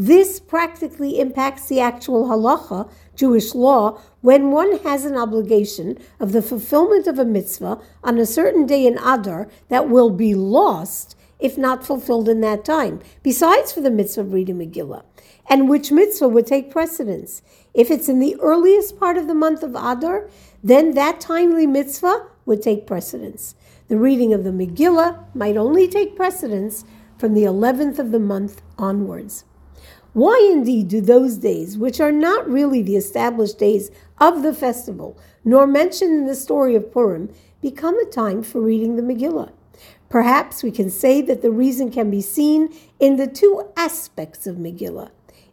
This 0.00 0.38
practically 0.38 1.18
impacts 1.18 1.66
the 1.66 1.80
actual 1.80 2.28
halacha, 2.28 2.88
Jewish 3.16 3.52
law, 3.52 4.00
when 4.20 4.52
one 4.52 4.78
has 4.84 5.04
an 5.04 5.16
obligation 5.16 5.98
of 6.20 6.30
the 6.30 6.40
fulfillment 6.40 7.08
of 7.08 7.18
a 7.18 7.24
mitzvah 7.24 7.80
on 8.04 8.16
a 8.16 8.24
certain 8.24 8.64
day 8.64 8.86
in 8.86 8.96
Adar 8.98 9.48
that 9.70 9.88
will 9.88 10.10
be 10.10 10.36
lost 10.36 11.16
if 11.40 11.58
not 11.58 11.84
fulfilled 11.84 12.28
in 12.28 12.40
that 12.42 12.64
time, 12.64 13.00
besides 13.24 13.72
for 13.72 13.80
the 13.80 13.90
mitzvah 13.90 14.20
of 14.20 14.32
reading 14.32 14.58
Megillah, 14.58 15.02
and 15.50 15.68
which 15.68 15.90
mitzvah 15.90 16.28
would 16.28 16.46
take 16.46 16.70
precedence. 16.70 17.42
If 17.74 17.90
it's 17.90 18.08
in 18.08 18.20
the 18.20 18.36
earliest 18.40 19.00
part 19.00 19.16
of 19.16 19.26
the 19.26 19.34
month 19.34 19.64
of 19.64 19.74
Adar, 19.74 20.28
then 20.62 20.94
that 20.94 21.18
timely 21.18 21.66
mitzvah 21.66 22.24
would 22.46 22.62
take 22.62 22.86
precedence. 22.86 23.56
The 23.88 23.98
reading 23.98 24.32
of 24.32 24.44
the 24.44 24.50
Megillah 24.50 25.34
might 25.34 25.56
only 25.56 25.88
take 25.88 26.14
precedence 26.14 26.84
from 27.18 27.34
the 27.34 27.42
11th 27.42 27.98
of 27.98 28.12
the 28.12 28.20
month 28.20 28.62
onwards. 28.78 29.44
Why 30.12 30.48
indeed 30.52 30.88
do 30.88 31.00
those 31.00 31.36
days, 31.36 31.76
which 31.76 32.00
are 32.00 32.12
not 32.12 32.48
really 32.48 32.82
the 32.82 32.96
established 32.96 33.58
days 33.58 33.90
of 34.18 34.42
the 34.42 34.54
festival, 34.54 35.18
nor 35.44 35.66
mentioned 35.66 36.12
in 36.14 36.26
the 36.26 36.34
story 36.34 36.74
of 36.74 36.92
Purim, 36.92 37.32
become 37.60 37.98
a 37.98 38.04
time 38.04 38.42
for 38.42 38.60
reading 38.60 38.96
the 38.96 39.02
Megillah? 39.02 39.52
Perhaps 40.08 40.62
we 40.62 40.70
can 40.70 40.90
say 40.90 41.20
that 41.20 41.42
the 41.42 41.50
reason 41.50 41.90
can 41.90 42.10
be 42.10 42.22
seen 42.22 42.74
in 42.98 43.16
the 43.16 43.26
two 43.26 43.68
aspects 43.76 44.46
of 44.46 44.56
Megillah 44.56 45.10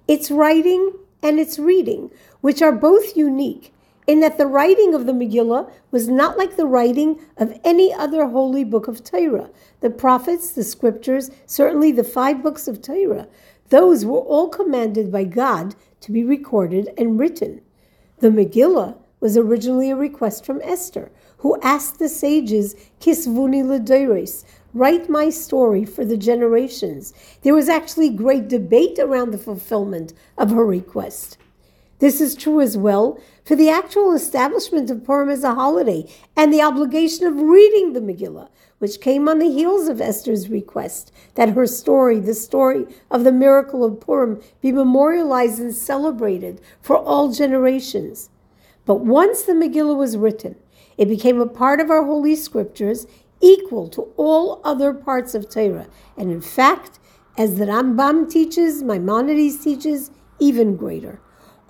its 0.08 0.30
writing 0.30 0.94
and 1.24 1.40
its 1.40 1.58
reading, 1.58 2.12
which 2.42 2.62
are 2.62 2.72
both 2.72 3.18
unique 3.18 3.74
in 4.08 4.20
that 4.20 4.38
the 4.38 4.46
writing 4.46 4.94
of 4.94 5.08
the 5.08 5.14
Megillah 5.14 5.70
was 5.90 6.08
not 6.08 6.38
like 6.38 6.56
the 6.56 6.68
writing 6.68 7.20
of 7.38 7.60
any 7.64 7.92
other 7.92 8.28
holy 8.28 8.64
book 8.64 8.88
of 8.88 9.04
Torah. 9.04 9.50
The 9.82 9.90
prophets, 9.90 10.52
the 10.52 10.64
scriptures, 10.64 11.32
certainly 11.48 11.92
the 11.92 12.04
five 12.04 12.44
books 12.44 12.68
of 12.68 12.82
Torah, 12.82 13.28
those 13.70 14.06
were 14.06 14.20
all 14.20 14.50
commanded 14.50 15.12
by 15.12 15.24
God 15.24 15.76
to 16.02 16.12
be 16.12 16.24
recorded 16.24 16.90
and 16.98 17.20
written. 17.20 17.62
The 18.20 18.30
Megillah 18.30 18.98
was 19.20 19.38
originally 19.38 19.90
a 19.90 19.96
request 19.96 20.46
from 20.46 20.62
Esther, 20.64 21.12
who 21.38 21.60
asked 21.62 22.00
the 22.00 22.10
sages, 22.10 22.76
Kisvuni 23.00 23.64
Ladores, 23.64 24.44
write 24.74 25.10
my 25.10 25.30
story 25.30 25.86
for 25.86 26.06
the 26.06 26.18
generations. 26.18 27.14
There 27.42 27.54
was 27.54 27.70
actually 27.70 28.10
great 28.10 28.48
debate 28.48 29.00
around 29.00 29.32
the 29.32 29.38
fulfillment 29.38 30.14
of 30.38 30.52
her 30.52 30.66
request. 30.66 31.38
This 32.00 32.20
is 32.20 32.36
true 32.36 32.62
as 32.62 32.78
well 32.78 33.20
for 33.46 33.56
the 33.56 33.70
actual 33.70 34.14
establishment 34.14 34.90
of 34.92 35.04
Purim 35.04 35.30
as 35.30 35.44
a 35.44 35.56
holiday 35.56 36.06
and 36.36 36.54
the 36.54 36.62
obligation 36.62 37.26
of 37.26 37.40
reading 37.40 37.94
the 37.94 38.02
Megillah, 38.02 38.50
which 38.86 39.02
came 39.02 39.28
on 39.28 39.40
the 39.40 39.50
heels 39.50 39.88
of 39.88 40.00
Esther's 40.00 40.48
request 40.48 41.12
that 41.34 41.50
her 41.50 41.66
story, 41.66 42.20
the 42.20 42.36
story 42.36 42.86
of 43.10 43.24
the 43.24 43.32
miracle 43.32 43.84
of 43.84 44.00
Purim, 44.00 44.40
be 44.62 44.72
memorialized 44.72 45.60
and 45.60 45.74
celebrated 45.74 46.62
for 46.84 46.96
all 46.96 47.32
generations. 47.32 48.30
But 48.86 48.98
once 48.98 49.42
the 49.42 49.54
Megillah 49.54 49.98
was 49.98 50.18
written, 50.18 50.56
it 51.00 51.10
became 51.10 51.42
a 51.42 51.48
part 51.48 51.80
of 51.80 51.90
our 51.90 52.06
holy 52.06 52.36
scriptures 52.36 53.08
equal 53.42 53.88
to 53.90 54.02
all 54.18 54.62
other 54.64 54.94
parts 54.94 55.34
of 55.34 55.50
Torah. 55.50 55.88
And 56.16 56.30
in 56.30 56.42
fact, 56.42 57.00
as 57.40 57.56
the 57.56 57.66
Rambam 57.66 58.30
teaches, 58.30 58.84
Maimonides 58.84 59.64
teaches, 59.64 60.12
even 60.38 60.76
greater. 60.76 61.20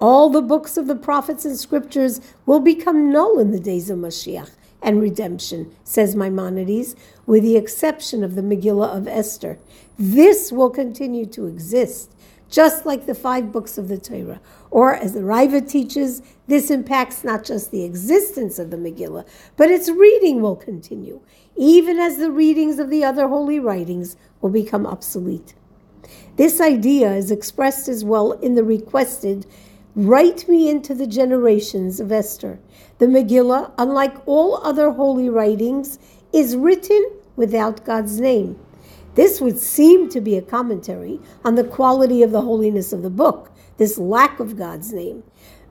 All 0.01 0.29
the 0.29 0.41
books 0.41 0.75
of 0.75 0.87
the 0.87 0.97
prophets 0.97 1.45
and 1.45 1.57
scriptures 1.57 2.19
will 2.45 2.59
become 2.59 3.09
null 3.09 3.39
in 3.39 3.51
the 3.51 3.59
days 3.61 3.89
of 3.89 3.99
Mashiach 3.99 4.51
and 4.85 5.01
redemption, 5.01 5.75
says 5.83 6.15
Maimonides, 6.15 6.95
with 7.25 7.41
the 7.41 7.57
exception 7.57 8.23
of 8.23 8.35
the 8.35 8.43
Megillah 8.43 8.95
of 8.95 9.07
Esther. 9.07 9.57
This 9.97 10.51
will 10.51 10.69
continue 10.69 11.25
to 11.25 11.47
exist, 11.47 12.13
just 12.51 12.85
like 12.85 13.07
the 13.07 13.15
five 13.15 13.51
books 13.51 13.79
of 13.79 13.87
the 13.87 13.97
Torah. 13.97 14.39
Or, 14.69 14.93
as 14.93 15.13
the 15.13 15.23
Riva 15.23 15.59
teaches, 15.61 16.21
this 16.45 16.69
impacts 16.69 17.23
not 17.23 17.43
just 17.43 17.71
the 17.71 17.83
existence 17.83 18.59
of 18.59 18.69
the 18.69 18.77
Megillah, 18.77 19.27
but 19.57 19.71
its 19.71 19.89
reading 19.89 20.39
will 20.39 20.55
continue, 20.55 21.19
even 21.55 21.97
as 21.97 22.17
the 22.17 22.31
readings 22.31 22.77
of 22.77 22.91
the 22.91 23.03
other 23.03 23.27
holy 23.27 23.59
writings 23.59 24.15
will 24.39 24.51
become 24.51 24.85
obsolete. 24.85 25.55
This 26.35 26.61
idea 26.61 27.11
is 27.13 27.31
expressed 27.31 27.87
as 27.87 28.03
well 28.05 28.33
in 28.33 28.53
the 28.53 28.63
requested 28.63 29.47
Write 29.97 30.49
me 30.49 30.69
into 30.69 30.93
the 30.93 31.07
generations 31.07 32.01
of 32.01 32.11
Esther. 32.11 32.59
The 32.97 33.05
Megillah, 33.05 33.71
unlike 33.77 34.17
all 34.25 34.57
other 34.57 34.91
holy 34.91 35.29
writings, 35.29 35.99
is 36.33 36.57
written 36.57 37.11
without 37.37 37.85
God's 37.85 38.19
name. 38.19 38.59
This 39.13 39.39
would 39.39 39.57
seem 39.57 40.09
to 40.09 40.19
be 40.19 40.35
a 40.35 40.41
commentary 40.41 41.21
on 41.45 41.55
the 41.55 41.63
quality 41.63 42.21
of 42.21 42.31
the 42.31 42.41
holiness 42.41 42.91
of 42.91 43.03
the 43.03 43.09
book, 43.09 43.51
this 43.77 43.97
lack 43.97 44.41
of 44.41 44.57
God's 44.57 44.91
name. 44.91 45.23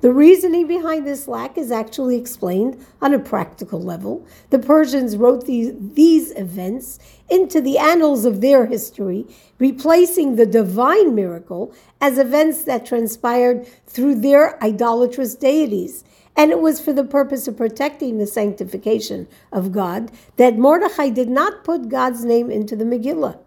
The 0.05 0.13
reasoning 0.13 0.67
behind 0.67 1.07
this 1.07 1.27
lack 1.27 1.57
is 1.57 1.73
actually 1.73 2.19
explained 2.19 2.85
on 3.01 3.15
a 3.15 3.19
practical 3.19 3.81
level. 3.81 4.27
The 4.51 4.59
Persians 4.59 5.17
wrote 5.17 5.47
these, 5.47 5.73
these 5.95 6.31
events 6.33 6.99
into 7.31 7.63
the 7.63 7.79
annals 7.79 8.27
of 8.27 8.43
their 8.43 8.67
history, 8.67 9.25
replacing 9.59 10.37
the 10.37 10.45
divine 10.45 11.15
miracle 11.15 11.73
as 12.03 12.19
events 12.19 12.65
that 12.65 12.85
transpired 12.85 13.67
through 13.87 14.17
their 14.17 14.63
idolatrous 14.63 15.35
deities. 15.35 16.05
And 16.37 16.51
it 16.51 16.61
was 16.61 16.83
for 16.83 16.93
the 16.93 17.05
purpose 17.05 17.49
of 17.49 17.57
protecting 17.57 18.19
the 18.19 18.27
sanctification 18.27 19.27
of 19.53 19.73
God 19.73 20.11
that 20.37 20.59
Mordechai 20.59 21.09
did 21.09 21.31
not 21.31 21.65
put 21.65 21.89
God's 21.89 22.27
name 22.27 22.51
into 22.51 22.77
the 22.77 22.85
Megillah. 22.85 23.39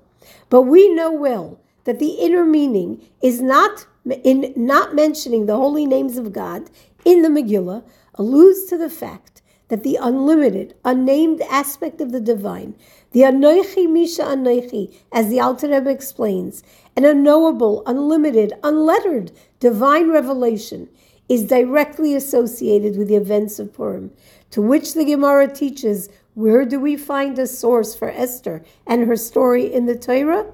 But 0.49 0.63
we 0.63 0.91
know 0.91 1.11
well 1.11 1.59
that 1.83 1.99
the 1.99 2.13
inner 2.13 2.45
meaning 2.45 3.07
is 3.21 3.43
not 3.43 3.85
in 4.23 4.53
not 4.55 4.95
mentioning 4.95 5.45
the 5.45 5.55
holy 5.55 5.85
names 5.85 6.17
of 6.17 6.33
God 6.33 6.69
in 7.05 7.21
the 7.21 7.29
Megillah 7.29 7.83
alludes 8.15 8.65
to 8.65 8.77
the 8.77 8.89
fact 8.89 9.41
that 9.69 9.83
the 9.83 9.97
unlimited, 10.01 10.75
unnamed 10.85 11.41
aspect 11.41 11.99
of 11.99 12.11
the 12.11 12.21
divine, 12.21 12.75
the 13.11 13.21
Anoichi 13.21 13.89
Misha 13.89 14.23
Anoichi, 14.23 14.95
as 15.11 15.29
the 15.29 15.39
Alter 15.39 15.67
Rebbe 15.67 15.89
explains, 15.89 16.63
an 16.95 17.05
unknowable, 17.05 17.83
unlimited, 17.85 18.53
unlettered 18.63 19.31
divine 19.59 20.09
revelation, 20.09 20.89
is 21.27 21.43
directly 21.43 22.15
associated 22.15 22.97
with 22.97 23.07
the 23.09 23.15
events 23.15 23.59
of 23.59 23.73
Purim, 23.73 24.11
to 24.51 24.61
which 24.61 24.93
the 24.93 25.05
Gemara 25.05 25.47
teaches 25.47 26.09
where 26.35 26.65
do 26.65 26.79
we 26.79 26.95
find 26.95 27.37
a 27.39 27.47
source 27.47 27.95
for 27.95 28.11
Esther 28.11 28.63
and 28.85 29.07
her 29.07 29.15
story 29.15 29.73
in 29.73 29.87
the 29.87 29.97
Torah? 29.97 30.45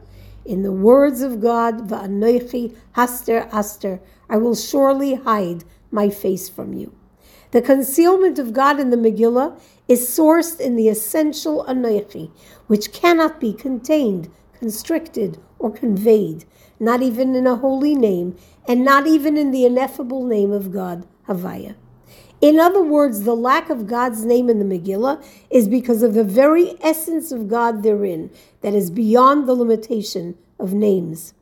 In 0.45 0.63
the 0.63 0.71
words 0.71 1.21
of 1.21 1.39
God, 1.39 1.89
Va'anoichi 1.89 2.75
haster 2.95 3.47
aster, 3.51 4.01
I 4.29 4.38
will 4.38 4.55
surely 4.55 5.15
hide 5.15 5.63
my 5.89 6.09
face 6.09 6.50
from 6.50 6.73
you. 6.73 6.93
The 7.51 7.62
concealment 7.62 8.39
of 8.39 8.51
God 8.51 8.79
in 8.79 8.89
the 8.89 8.97
Megillah 8.97 9.59
is 9.88 10.09
sourced 10.09 10.59
in 10.59 10.75
the 10.75 10.89
essential 10.89 11.63
Anoichi, 11.65 12.31
which 12.67 12.91
cannot 12.91 13.39
be 13.39 13.53
contained, 13.53 14.29
constricted, 14.57 15.38
or 15.59 15.71
conveyed, 15.71 16.45
not 16.79 17.01
even 17.01 17.35
in 17.35 17.47
a 17.47 17.55
holy 17.55 17.95
name, 17.95 18.35
and 18.67 18.83
not 18.83 19.07
even 19.07 19.38
in 19.38 19.51
the 19.51 19.65
ineffable 19.65 20.25
name 20.25 20.51
of 20.51 20.71
God, 20.71 21.05
Havaya. 21.27 21.75
In 22.43 22.59
other 22.59 22.83
words, 22.83 23.21
the 23.21 23.38
lack 23.38 23.69
of 23.69 23.88
God's 23.88 24.25
name 24.25 24.50
in 24.50 24.59
the 24.59 24.65
Megillah 24.65 25.23
is 25.50 25.69
because 25.69 26.03
of 26.03 26.13
the 26.13 26.25
very 26.25 26.75
essence 26.81 27.31
of 27.31 27.47
God 27.47 27.83
therein 27.83 28.31
that 28.59 28.73
is 28.73 28.91
beyond 28.91 29.47
the 29.47 29.53
limitation 29.53 30.38
of 30.59 30.73
names. 30.73 31.33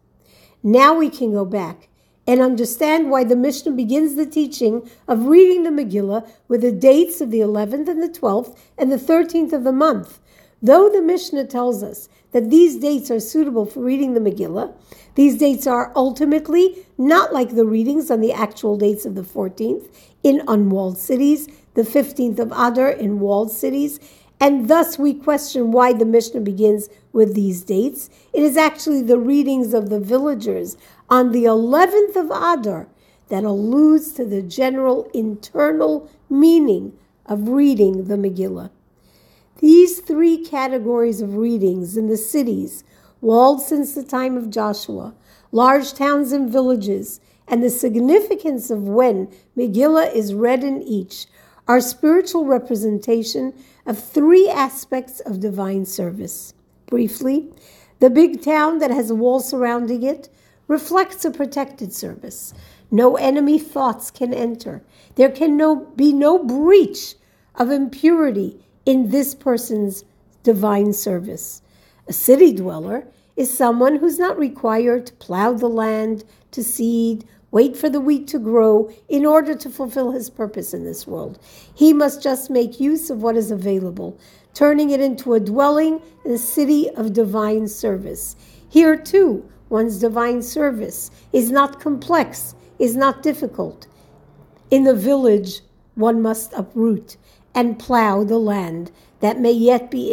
Now 0.62 0.93
we 0.93 1.10
can 1.10 1.31
go 1.31 1.43
back 1.43 1.88
and 2.27 2.39
understand 2.39 3.10
why 3.10 3.24
the 3.24 3.36
Mishnah 3.36 3.72
begins 3.72 4.13
the 4.13 4.27
teaching 4.27 4.88
of 5.08 5.25
reading 5.25 5.63
the 5.63 5.72
Megillah 5.72 6.29
with 6.48 6.62
the 6.62 6.72
dates 6.72 7.20
of 7.20 7.31
the 7.31 7.39
11th 7.39 7.88
and 7.88 8.03
the 8.03 8.20
12th 8.20 8.55
and 8.77 8.91
the 8.91 8.98
13th 8.98 9.53
of 9.53 9.63
the 9.63 9.72
month. 9.72 10.20
Though 10.62 10.88
the 10.88 11.01
Mishnah 11.01 11.48
tells 11.48 11.81
us 11.81 12.10
that 12.31 12.51
these 12.51 12.77
dates 12.77 13.10
are 13.10 13.20
suitable 13.20 13.65
for 13.65 13.79
reading 13.79 14.13
the 14.13 14.20
Megillah, 14.20 14.75
these 15.15 15.39
dates 15.39 15.65
are 15.65 15.91
ultimately 15.96 16.86
not 16.96 17.34
like 17.34 17.55
the 17.55 17.65
readings 17.65 18.12
on 18.12 18.22
the 18.22 18.31
actual 18.31 18.77
dates 18.77 19.03
of 19.03 19.15
the 19.15 19.24
14th 19.24 19.88
in 20.24 20.42
unwalled 20.48 20.98
cities, 20.98 21.48
the 21.74 21.84
15th 21.84 22.40
of 22.40 22.51
Adar 22.51 22.90
in 22.90 23.20
walled 23.20 23.51
cities, 23.51 24.00
and 24.40 24.68
thus 24.68 24.98
we 24.98 25.13
question 25.13 25.72
why 25.72 25.94
the 25.94 26.06
Mishnah 26.06 26.42
begins 26.42 26.90
with 27.13 27.36
these 27.36 27.62
dates. 27.63 28.10
It 28.34 28.42
is 28.42 28.58
actually 28.58 29.04
the 29.04 29.20
readings 29.20 29.74
of 29.74 29.90
the 29.90 30.00
villagers 30.00 30.78
on 31.10 31.32
the 31.32 31.44
11th 31.44 32.16
of 32.16 32.32
Adar 32.32 32.88
that 33.30 33.44
alludes 33.44 34.12
to 34.13 34.25
the 34.25 34.42
general 34.42 35.10
internal 35.13 36.10
meaning 36.30 36.98
of 37.25 37.50
reading 37.50 38.06
the 38.06 38.16
Megillah. 38.16 38.72
These 39.60 40.00
three 40.00 40.44
categories 40.44 41.22
of 41.22 41.36
readings 41.38 41.96
in 41.96 42.08
the 42.08 42.18
cities, 42.18 42.84
walled 43.22 43.62
since 43.62 43.94
the 43.94 44.04
time 44.04 44.36
of 44.36 44.50
Joshua, 44.50 45.13
large 45.51 45.94
towns 45.94 46.32
and 46.32 46.51
villages, 46.51 47.22
and 47.51 47.62
the 47.62 47.70
significance 47.70 48.72
of 48.72 48.88
when 48.88 49.27
Megillah 49.58 50.15
is 50.15 50.34
read 50.34 50.63
in 50.63 50.81
each 50.81 51.27
are 51.67 51.81
spiritual 51.81 52.46
representation 52.46 53.53
of 53.86 54.01
three 54.01 54.50
aspects 54.50 55.20
of 55.20 55.41
divine 55.41 55.86
service. 55.86 56.53
Briefly, 56.88 57.50
the 58.00 58.10
big 58.10 58.41
town 58.41 58.79
that 58.79 58.89
has 58.89 59.10
a 59.10 59.15
wall 59.15 59.41
surrounding 59.41 60.01
it 60.01 60.29
reflects 60.67 61.25
a 61.25 61.31
protected 61.31 61.93
service. 61.93 62.53
No 62.89 63.17
enemy 63.17 63.60
thoughts 63.60 64.12
can 64.12 64.34
enter. 64.34 64.81
There 65.15 65.29
can 65.29 65.58
no, 65.58 65.75
be 65.75 66.13
no 66.13 66.41
breach 66.43 67.15
of 67.55 67.70
impurity 67.70 68.65
in 68.86 69.10
this 69.10 69.36
person's 69.36 70.05
divine 70.43 70.93
service. 70.93 71.62
A 72.08 72.13
city 72.13 72.53
dweller 72.53 73.08
is 73.36 73.55
someone 73.55 73.98
who's 73.98 74.20
not 74.20 74.38
required 74.38 75.05
to 75.08 75.13
plow 75.13 75.53
the 75.53 75.70
land, 75.70 76.24
to 76.51 76.63
seed, 76.63 77.25
wait 77.51 77.77
for 77.77 77.89
the 77.89 78.01
wheat 78.01 78.27
to 78.29 78.39
grow 78.39 78.89
in 79.10 79.25
order 79.25 79.53
to 79.55 79.70
fulfill 79.70 80.12
his 80.12 80.29
purpose 80.29 80.74
in 80.74 80.84
this 80.84 81.05
world. 81.05 81.38
He 81.75 81.93
must 81.93 82.24
just 82.24 82.50
make 82.50 82.79
use 82.79 83.10
of 83.10 83.22
what 83.22 83.36
is 83.36 83.51
available, 83.51 84.17
turning 84.53 84.89
it 84.89 85.01
into 85.01 85.34
a 85.34 85.39
dwelling 85.39 86.01
in 86.25 86.31
a 86.31 86.38
city 86.38 86.89
of 86.91 87.13
divine 87.13 87.67
service. 87.67 88.36
Here, 88.70 88.96
too, 88.96 89.50
one's 89.70 90.00
divine 90.00 90.41
service 90.41 91.12
is 91.34 91.51
not 91.51 91.79
complex, 91.79 92.55
is 92.79 92.96
not 92.96 93.22
difficult. 93.22 93.88
In 94.70 94.86
the 94.86 94.96
village, 94.96 95.62
one 95.96 96.22
must 96.22 96.53
uproot 96.53 97.17
and 97.53 97.77
plow 97.77 98.24
the 98.24 98.38
land 98.38 98.91
that 99.20 99.39
may 99.39 99.51
yet 99.51 99.91
be 99.91 100.12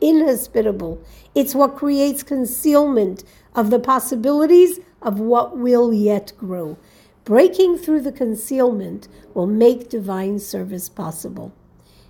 inhospitable. 0.00 1.02
It's 1.34 1.54
what 1.54 1.76
creates 1.76 2.22
concealment 2.22 3.24
of 3.54 3.70
the 3.70 3.80
possibilities 3.80 4.78
of 5.02 5.18
what 5.18 5.56
will 5.56 5.92
yet 5.92 6.32
grow. 6.38 6.76
Breaking 7.24 7.76
through 7.76 8.00
the 8.00 8.12
concealment 8.12 9.08
will 9.34 9.46
make 9.46 9.88
divine 9.88 10.38
service 10.38 10.88
possible. 10.88 11.52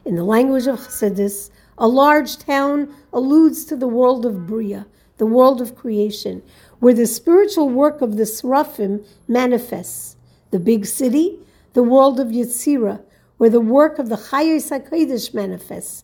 In 0.04 0.14
the 0.16 0.24
language 0.24 0.66
of 0.66 0.78
Chassidus, 0.78 1.50
a 1.76 1.88
large 1.88 2.38
town 2.38 2.94
alludes 3.12 3.64
to 3.66 3.76
the 3.76 3.88
world 3.88 4.24
of 4.24 4.46
Bria, 4.46 4.86
the 5.18 5.26
world 5.26 5.60
of 5.60 5.76
creation, 5.76 6.42
where 6.78 6.94
the 6.94 7.06
spiritual 7.06 7.68
work 7.68 8.00
of 8.00 8.16
the 8.16 8.24
Seraphim 8.24 9.04
manifests. 9.28 10.16
The 10.50 10.58
big 10.58 10.86
city, 10.86 11.38
the 11.74 11.82
world 11.82 12.18
of 12.18 12.28
Yetzirah, 12.28 13.02
where 13.36 13.50
the 13.50 13.60
work 13.60 13.98
of 13.98 14.08
the 14.08 14.16
Chayos 14.16 14.70
HaKodesh 14.70 15.32
manifests, 15.32 16.02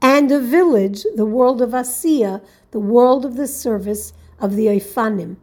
and 0.00 0.30
a 0.30 0.40
village, 0.40 1.04
the 1.16 1.26
world 1.26 1.60
of 1.60 1.70
Asiya, 1.70 2.44
the 2.70 2.80
world 2.80 3.24
of 3.24 3.36
the 3.36 3.48
service 3.48 4.12
of 4.38 4.54
the 4.54 4.66
Oifanim. 4.66 5.36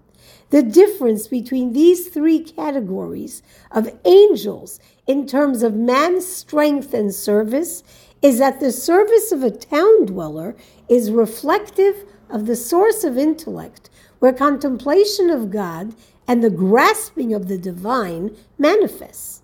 The 0.55 0.63
difference 0.63 1.27
between 1.27 1.73
these 1.73 2.07
three 2.07 2.39
categories 2.39 3.43
of 3.71 3.93
angels 4.05 4.79
in 5.05 5.27
terms 5.27 5.63
of 5.63 5.73
man's 5.73 6.25
strength 6.25 6.93
and 6.93 7.13
service 7.13 7.83
is 8.21 8.39
that 8.39 8.61
the 8.61 8.71
service 8.71 9.33
of 9.33 9.43
a 9.43 9.51
town 9.51 10.05
dweller 10.05 10.55
is 10.87 11.11
reflective 11.11 12.05
of 12.29 12.45
the 12.45 12.55
source 12.55 13.03
of 13.03 13.17
intellect, 13.17 13.89
where 14.19 14.31
contemplation 14.31 15.29
of 15.29 15.51
God 15.51 15.93
and 16.25 16.41
the 16.41 16.49
grasping 16.49 17.33
of 17.33 17.49
the 17.49 17.57
divine 17.57 18.33
manifests. 18.57 19.41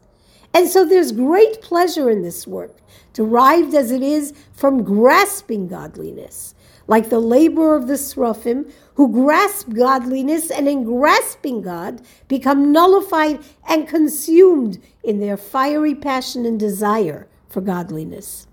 And 0.53 0.69
so 0.69 0.85
there's 0.85 1.11
great 1.11 1.61
pleasure 1.61 2.09
in 2.09 2.21
this 2.21 2.47
work, 2.47 2.77
derived 3.11 3.75
as 3.75 3.91
it 3.91 4.01
is 4.01 4.33
from 4.53 4.85
grasping 4.85 5.67
godliness 5.67 6.55
like 6.87 7.09
the 7.09 7.19
labor 7.19 7.75
of 7.75 7.87
the 7.87 7.97
Seraphim, 7.97 8.71
who 8.95 9.11
grasp 9.11 9.69
godliness 9.69 10.51
and 10.51 10.67
in 10.67 10.83
grasping 10.83 11.61
God 11.61 12.01
become 12.27 12.71
nullified 12.71 13.39
and 13.67 13.87
consumed 13.87 14.81
in 15.03 15.19
their 15.19 15.37
fiery 15.37 15.95
passion 15.95 16.45
and 16.45 16.59
desire 16.59 17.27
for 17.49 17.61
godliness. 17.61 18.47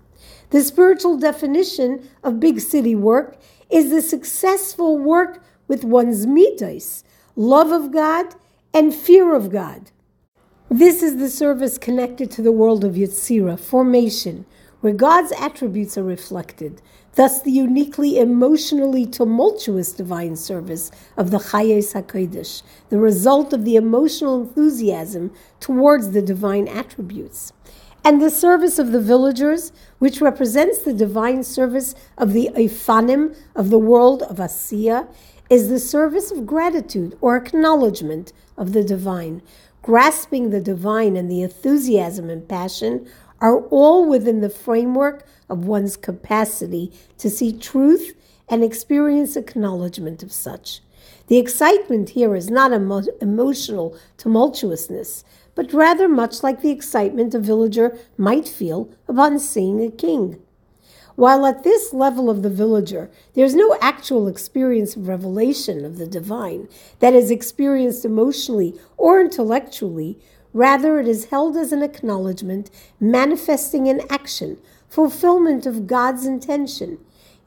The 0.51 0.63
spiritual 0.63 1.17
definition 1.17 2.07
of 2.23 2.39
big 2.39 2.59
city 2.59 2.95
work 2.95 3.37
is 3.69 3.91
the 3.91 4.01
successful 4.01 4.97
work 4.97 5.43
with 5.67 5.83
one's 5.83 6.25
middos, 6.25 7.03
love 7.35 7.71
of 7.71 7.91
God 7.91 8.33
and 8.73 8.93
fear 8.93 9.35
of 9.35 9.51
God. 9.51 9.91
This 10.69 11.01
is 11.01 11.17
the 11.17 11.29
service 11.29 11.77
connected 11.77 12.29
to 12.31 12.41
the 12.41 12.51
world 12.51 12.83
of 12.83 12.93
Yetzirah, 12.93 13.59
formation, 13.59 14.45
where 14.81 14.93
God's 14.93 15.31
attributes 15.33 15.97
are 15.97 16.03
reflected, 16.03 16.81
thus 17.15 17.41
the 17.41 17.51
uniquely 17.51 18.17
emotionally 18.17 19.05
tumultuous 19.05 19.91
divine 19.91 20.35
service 20.35 20.91
of 21.17 21.31
the 21.31 21.37
Chayos 21.37 21.93
HaKodesh, 21.93 22.61
the 22.89 22.99
result 22.99 23.53
of 23.53 23.65
the 23.65 23.75
emotional 23.75 24.41
enthusiasm 24.41 25.31
towards 25.59 26.11
the 26.11 26.21
divine 26.21 26.67
attributes. 26.67 27.53
And 28.03 28.21
the 28.21 28.29
service 28.29 28.79
of 28.79 28.91
the 28.91 29.01
villagers, 29.01 29.73
which 29.97 30.21
represents 30.21 30.79
the 30.79 30.93
divine 30.93 31.43
service 31.43 31.95
of 32.17 32.33
the 32.33 32.49
Oifanim 32.55 33.35
of 33.55 33.69
the 33.69 33.79
world 33.79 34.23
of 34.23 34.37
Asiya, 34.37 35.07
is 35.49 35.67
the 35.67 35.79
service 35.79 36.31
of 36.31 36.45
gratitude 36.45 37.17
or 37.21 37.35
acknowledgement 37.35 38.31
of 38.57 38.73
the 38.73 38.83
divine. 38.83 39.41
Grasping 39.81 40.49
the 40.49 40.61
divine 40.61 41.17
and 41.17 41.29
the 41.29 41.41
enthusiasm 41.41 42.29
and 42.29 42.47
passion 42.47 43.09
are 43.41 43.61
all 43.67 44.07
within 44.07 44.41
the 44.41 44.49
framework 44.49 45.25
of 45.49 45.65
one's 45.65 45.97
capacity 45.97 46.91
to 47.17 47.29
see 47.29 47.51
truth 47.51 48.13
and 48.47 48.63
experience 48.63 49.35
acknowledgement 49.35 50.23
of 50.23 50.31
such. 50.31 50.81
The 51.27 51.37
excitement 51.37 52.09
here 52.09 52.35
is 52.35 52.49
not 52.49 52.71
emo- 52.71 53.03
emotional 53.21 53.97
tumultuousness, 54.17 55.23
but 55.55 55.73
rather 55.73 56.07
much 56.07 56.43
like 56.43 56.61
the 56.61 56.71
excitement 56.71 57.35
a 57.35 57.39
villager 57.39 57.97
might 58.17 58.47
feel 58.47 58.89
upon 59.07 59.39
seeing 59.39 59.81
a 59.81 59.91
king. 59.91 60.41
While 61.15 61.45
at 61.45 61.63
this 61.63 61.93
level 61.93 62.29
of 62.29 62.43
the 62.43 62.49
villager, 62.49 63.11
there 63.33 63.45
is 63.45 63.53
no 63.53 63.77
actual 63.81 64.27
experience 64.27 64.95
of 64.95 65.07
revelation 65.07 65.83
of 65.83 65.97
the 65.97 66.07
divine 66.07 66.69
that 66.99 67.13
is 67.13 67.29
experienced 67.29 68.05
emotionally 68.05 68.79
or 68.97 69.19
intellectually, 69.19 70.17
Rather, 70.53 70.99
it 70.99 71.07
is 71.07 71.25
held 71.25 71.55
as 71.55 71.71
an 71.71 71.83
acknowledgement, 71.83 72.71
manifesting 72.99 73.85
in 73.85 74.01
action, 74.09 74.57
fulfillment 74.89 75.65
of 75.65 75.87
God's 75.87 76.25
intention. 76.25 76.97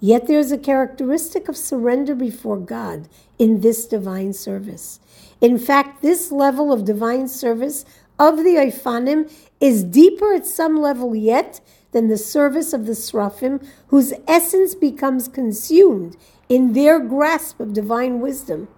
Yet 0.01 0.27
there 0.27 0.39
is 0.39 0.51
a 0.51 0.59
characteristic 0.59 1.49
of 1.49 1.57
surrender 1.57 2.15
before 2.15 2.59
God 2.59 3.09
in 3.39 3.61
this 3.61 3.87
divine 3.87 4.33
service. 4.33 4.99
In 5.41 5.59
fact, 5.59 6.03
this 6.03 6.33
level 6.33 6.73
of 6.73 6.85
divine 6.85 7.29
service 7.29 7.85
of 8.19 8.39
the 8.39 8.57
Oifanim 8.57 9.33
is 9.61 9.85
deeper 9.85 10.35
at 10.35 10.47
some 10.47 10.77
level 10.81 11.15
yet 11.15 11.61
than 11.93 12.09
the 12.09 12.19
service 12.19 12.73
of 12.73 12.87
the 12.87 12.95
Seraphim, 12.95 13.61
whose 13.89 14.13
essence 14.27 14.75
becomes 14.75 15.29
consumed 15.29 16.17
in 16.49 16.73
their 16.73 16.99
grasp 16.99 17.61
of 17.61 17.73
divine 17.73 18.21
wisdom. 18.21 18.69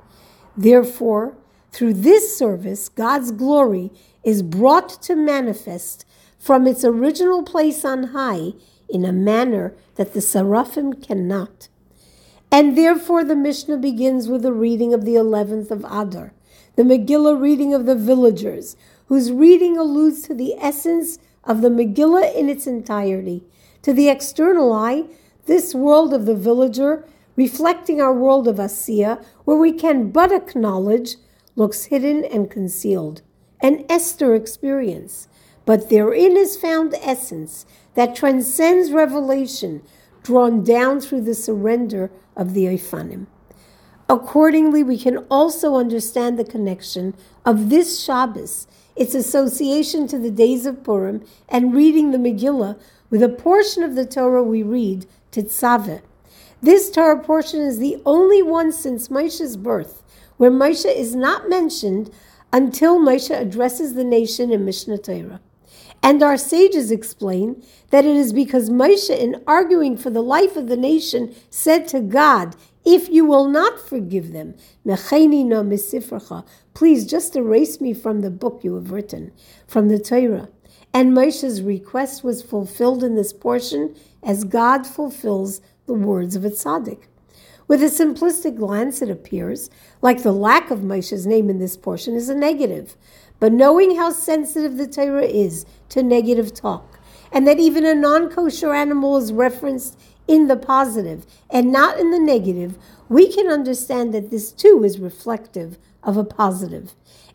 Therefore, 0.56 1.34
through 1.72 1.94
this 1.94 2.36
service, 2.36 2.88
God's 2.88 3.32
glory 3.32 3.90
is 4.22 4.42
brought 4.42 5.02
to 5.02 5.16
manifest 5.16 6.06
from 6.44 6.66
its 6.66 6.84
original 6.84 7.42
place 7.42 7.86
on 7.86 8.08
high 8.08 8.52
in 8.86 9.02
a 9.02 9.12
manner 9.12 9.74
that 9.94 10.12
the 10.12 10.20
seraphim 10.20 10.92
cannot. 10.92 11.68
And 12.52 12.76
therefore 12.76 13.24
the 13.24 13.34
Mishnah 13.34 13.78
begins 13.78 14.28
with 14.28 14.44
a 14.44 14.52
reading 14.52 14.92
of 14.92 15.06
the 15.06 15.14
11th 15.14 15.70
of 15.70 15.86
Adar, 15.86 16.34
the 16.76 16.82
Megillah 16.82 17.40
reading 17.40 17.72
of 17.72 17.86
the 17.86 17.94
villagers, 17.96 18.76
whose 19.06 19.32
reading 19.32 19.78
alludes 19.78 20.20
to 20.24 20.34
the 20.34 20.52
essence 20.60 21.18
of 21.44 21.62
the 21.62 21.70
Megillah 21.70 22.34
in 22.36 22.50
its 22.50 22.66
entirety. 22.66 23.42
To 23.80 23.94
the 23.94 24.10
external 24.10 24.70
eye, 24.70 25.04
this 25.46 25.74
world 25.74 26.12
of 26.12 26.26
the 26.26 26.36
villager, 26.36 27.08
reflecting 27.36 28.02
our 28.02 28.12
world 28.12 28.46
of 28.46 28.56
Asiya, 28.56 29.24
where 29.46 29.56
we 29.56 29.72
can 29.72 30.10
but 30.10 30.30
acknowledge, 30.30 31.16
looks 31.56 31.86
hidden 31.86 32.22
and 32.22 32.50
concealed. 32.50 33.22
An 33.62 33.86
Esther 33.88 34.34
experience. 34.34 35.26
But 35.66 35.88
therein 35.88 36.36
is 36.36 36.56
found 36.56 36.94
essence 37.00 37.64
that 37.94 38.14
transcends 38.14 38.90
revelation, 38.90 39.82
drawn 40.22 40.62
down 40.62 41.00
through 41.00 41.22
the 41.22 41.34
surrender 41.34 42.10
of 42.36 42.54
the 42.54 42.66
Oifanim. 42.66 43.26
Accordingly, 44.08 44.82
we 44.82 44.98
can 44.98 45.18
also 45.30 45.76
understand 45.76 46.38
the 46.38 46.44
connection 46.44 47.14
of 47.46 47.70
this 47.70 48.04
Shabbos, 48.04 48.66
its 48.94 49.14
association 49.14 50.06
to 50.08 50.18
the 50.18 50.30
days 50.30 50.66
of 50.66 50.84
Purim, 50.84 51.24
and 51.48 51.74
reading 51.74 52.10
the 52.10 52.18
Megillah 52.18 52.78
with 53.08 53.22
a 53.22 53.28
portion 53.28 53.82
of 53.82 53.94
the 53.94 54.04
Torah 54.04 54.42
we 54.42 54.62
read, 54.62 55.06
Tetzaveh. 55.32 56.02
This 56.60 56.90
Torah 56.90 57.22
portion 57.22 57.60
is 57.60 57.78
the 57.78 58.00
only 58.04 58.42
one 58.42 58.72
since 58.72 59.08
Moshe's 59.08 59.56
birth 59.56 60.02
where 60.36 60.50
Moshe 60.50 60.92
is 60.92 61.14
not 61.14 61.48
mentioned 61.48 62.10
until 62.52 62.98
Moshe 62.98 63.30
addresses 63.30 63.94
the 63.94 64.04
nation 64.04 64.50
in 64.50 64.64
Mishneh 64.64 65.02
Torah. 65.02 65.40
And 66.04 66.22
our 66.22 66.36
sages 66.36 66.90
explain 66.90 67.64
that 67.88 68.04
it 68.04 68.14
is 68.14 68.34
because 68.34 68.68
Moshe, 68.68 69.08
in 69.08 69.42
arguing 69.46 69.96
for 69.96 70.10
the 70.10 70.22
life 70.22 70.54
of 70.54 70.68
the 70.68 70.76
nation, 70.76 71.34
said 71.48 71.88
to 71.88 72.00
God, 72.00 72.56
If 72.84 73.08
you 73.08 73.24
will 73.24 73.48
not 73.48 73.80
forgive 73.80 74.32
them, 74.32 74.54
please 76.74 77.06
just 77.06 77.36
erase 77.36 77.80
me 77.80 77.94
from 77.94 78.20
the 78.20 78.30
book 78.30 78.60
you 78.62 78.74
have 78.74 78.90
written, 78.90 79.32
from 79.66 79.88
the 79.88 79.98
Torah. 79.98 80.50
And 80.92 81.16
Moshe's 81.16 81.62
request 81.62 82.22
was 82.22 82.42
fulfilled 82.42 83.02
in 83.02 83.14
this 83.14 83.32
portion 83.32 83.96
as 84.22 84.44
God 84.44 84.86
fulfills 84.86 85.62
the 85.86 85.94
words 85.94 86.36
of 86.36 86.44
a 86.44 86.50
tzaddik. 86.50 87.04
With 87.66 87.82
a 87.82 87.86
simplistic 87.86 88.58
glance, 88.58 89.00
it 89.00 89.08
appears 89.08 89.70
like 90.02 90.22
the 90.22 90.32
lack 90.32 90.70
of 90.70 90.80
Moshe's 90.80 91.26
name 91.26 91.48
in 91.48 91.60
this 91.60 91.78
portion 91.78 92.14
is 92.14 92.28
a 92.28 92.34
negative. 92.34 92.94
But 93.40 93.52
knowing 93.52 93.96
how 93.96 94.10
sensitive 94.10 94.76
the 94.76 94.86
Torah 94.86 95.24
is 95.24 95.66
to 95.94 96.02
negative 96.02 96.52
talk, 96.52 96.98
and 97.30 97.46
that 97.46 97.60
even 97.60 97.86
a 97.86 97.94
non 97.94 98.28
kosher 98.28 98.74
animal 98.74 99.16
is 99.16 99.32
referenced 99.32 99.96
in 100.26 100.48
the 100.48 100.56
positive 100.56 101.24
and 101.48 101.70
not 101.70 102.00
in 102.00 102.10
the 102.10 102.18
negative, 102.18 102.76
we 103.08 103.32
can 103.32 103.46
understand 103.46 104.12
that 104.12 104.30
this 104.30 104.50
too 104.50 104.82
is 104.84 104.98
reflective 104.98 105.78
of 106.02 106.16
a 106.16 106.24
positive. 106.24 106.94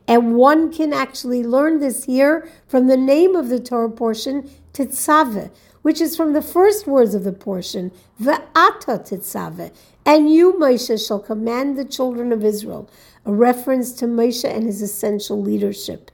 And 0.10 0.36
one 0.36 0.74
can 0.74 0.92
actually 0.92 1.42
learn 1.42 1.80
this 1.80 2.04
here 2.04 2.50
from 2.68 2.88
the 2.88 2.98
name 2.98 3.36
of 3.36 3.48
the 3.48 3.60
Torah 3.62 3.92
portion, 3.92 4.50
Tetzaveh, 4.74 5.52
which 5.82 6.02
is 6.02 6.18
from 6.18 6.34
the 6.34 6.42
first 6.42 6.86
words 6.86 7.16
of 7.16 7.24
the 7.24 7.32
portion, 7.32 7.92
Ve'ata 8.22 9.00
Tetzaveh, 9.08 9.72
and 10.06 10.30
you, 10.34 10.54
Moshe, 10.54 11.08
shall 11.08 11.20
command 11.20 11.78
the 11.78 11.86
children 11.86 12.34
of 12.34 12.44
Israel, 12.44 12.90
a 13.26 13.32
reference 13.32 13.94
to 13.94 14.06
Moshe 14.06 14.44
and 14.44 14.66
his 14.66 14.82
essential 14.82 15.42
leadership. 15.42 16.12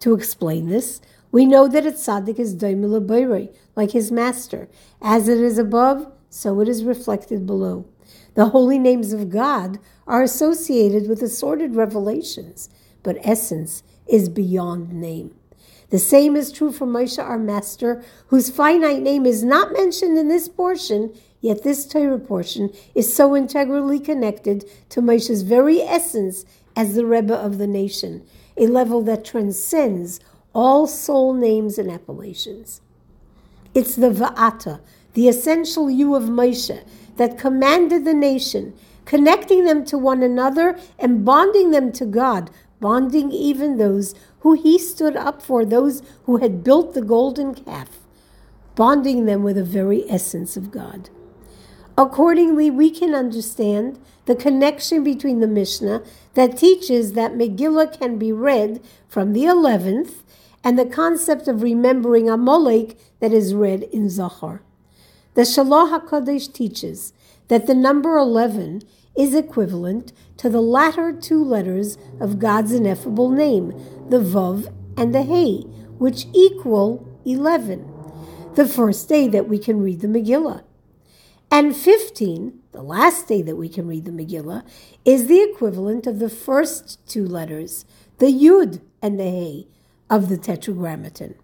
To 0.00 0.14
explain 0.14 0.68
this, 0.68 1.00
we 1.32 1.46
know 1.46 1.66
that 1.66 1.86
a 1.86 1.90
tzaddik 1.90 2.38
is 2.38 2.54
daimila 2.54 3.48
like 3.74 3.90
his 3.90 4.12
master. 4.12 4.68
As 5.00 5.28
it 5.28 5.38
is 5.38 5.58
above, 5.58 6.12
so 6.28 6.60
it 6.60 6.68
is 6.68 6.84
reflected 6.84 7.46
below. 7.46 7.86
The 8.34 8.50
holy 8.50 8.78
names 8.78 9.12
of 9.12 9.30
God 9.30 9.78
are 10.06 10.22
associated 10.22 11.08
with 11.08 11.22
assorted 11.22 11.74
revelations, 11.74 12.68
but 13.02 13.16
essence 13.22 13.82
is 14.06 14.28
beyond 14.28 14.92
name. 14.92 15.34
The 15.90 15.98
same 15.98 16.36
is 16.36 16.52
true 16.52 16.72
for 16.72 16.86
Moshe, 16.86 17.22
our 17.22 17.38
master, 17.38 18.02
whose 18.28 18.50
finite 18.50 19.02
name 19.02 19.26
is 19.26 19.42
not 19.42 19.72
mentioned 19.72 20.16
in 20.16 20.28
this 20.28 20.48
portion, 20.48 21.14
yet 21.40 21.62
this 21.62 21.86
Torah 21.86 22.18
portion 22.18 22.70
is 22.94 23.14
so 23.14 23.36
integrally 23.36 24.00
connected 24.00 24.64
to 24.90 25.02
Moshe's 25.02 25.42
very 25.42 25.80
essence 25.80 26.44
as 26.74 26.94
the 26.94 27.04
Rebbe 27.04 27.34
of 27.34 27.58
the 27.58 27.66
nation, 27.66 28.24
a 28.56 28.66
level 28.66 29.02
that 29.02 29.24
transcends 29.24 30.18
all 30.54 30.86
soul 30.86 31.32
names 31.32 31.78
and 31.78 31.90
appellations. 31.90 32.80
It's 33.74 33.96
the 33.96 34.10
Va'ata, 34.10 34.80
the 35.14 35.28
essential 35.28 35.90
you 35.90 36.14
of 36.14 36.24
Moshe, 36.24 36.84
that 37.16 37.38
commanded 37.38 38.04
the 38.04 38.14
nation, 38.14 38.74
connecting 39.04 39.64
them 39.64 39.84
to 39.86 39.98
one 39.98 40.22
another 40.22 40.78
and 40.98 41.24
bonding 41.24 41.70
them 41.70 41.92
to 41.92 42.04
God, 42.04 42.50
bonding 42.80 43.30
even 43.30 43.78
those 43.78 44.14
who 44.40 44.54
he 44.54 44.78
stood 44.78 45.16
up 45.16 45.40
for, 45.40 45.64
those 45.64 46.02
who 46.24 46.38
had 46.38 46.64
built 46.64 46.94
the 46.94 47.02
golden 47.02 47.54
calf, 47.54 48.00
bonding 48.74 49.24
them 49.24 49.42
with 49.42 49.56
the 49.56 49.64
very 49.64 50.08
essence 50.10 50.56
of 50.56 50.70
God. 50.70 51.08
Accordingly, 51.96 52.70
we 52.70 52.90
can 52.90 53.14
understand 53.14 53.98
the 54.24 54.34
connection 54.34 55.04
between 55.04 55.40
the 55.40 55.46
Mishnah 55.46 56.02
that 56.34 56.56
teaches 56.56 57.12
that 57.12 57.32
Megillah 57.32 57.98
can 57.98 58.18
be 58.18 58.32
read 58.32 58.82
from 59.08 59.32
the 59.32 59.44
11th 59.44 60.21
and 60.64 60.78
the 60.78 60.86
concept 60.86 61.48
of 61.48 61.62
remembering 61.62 62.28
a 62.28 62.34
Amalek 62.34 62.98
that 63.20 63.32
is 63.32 63.54
read 63.54 63.84
in 63.84 64.06
Zachor. 64.06 64.60
The 65.34 65.42
Shelah 65.42 66.00
HaKadosh 66.00 66.52
teaches 66.52 67.12
that 67.48 67.66
the 67.66 67.74
number 67.74 68.16
11 68.16 68.82
is 69.16 69.34
equivalent 69.34 70.12
to 70.38 70.48
the 70.48 70.60
latter 70.60 71.12
two 71.12 71.42
letters 71.42 71.98
of 72.20 72.38
God's 72.38 72.72
ineffable 72.72 73.30
name, 73.30 73.70
the 74.08 74.20
Vav 74.20 74.72
and 74.96 75.14
the 75.14 75.22
Hey, 75.22 75.62
which 75.98 76.26
equal 76.32 77.06
11, 77.24 77.90
the 78.54 78.66
first 78.66 79.08
day 79.08 79.28
that 79.28 79.48
we 79.48 79.58
can 79.58 79.82
read 79.82 80.00
the 80.00 80.08
Megillah. 80.08 80.64
And 81.50 81.76
15, 81.76 82.58
the 82.72 82.82
last 82.82 83.28
day 83.28 83.42
that 83.42 83.56
we 83.56 83.68
can 83.68 83.86
read 83.86 84.04
the 84.04 84.10
Megillah, 84.10 84.64
is 85.04 85.26
the 85.26 85.42
equivalent 85.42 86.06
of 86.06 86.18
the 86.18 86.30
first 86.30 87.06
two 87.06 87.26
letters, 87.26 87.84
the 88.18 88.26
Yud 88.26 88.80
and 89.02 89.20
the 89.20 89.24
Hey, 89.24 89.66
of 90.12 90.28
the 90.28 90.36
Tetragrammaton. 90.36 91.34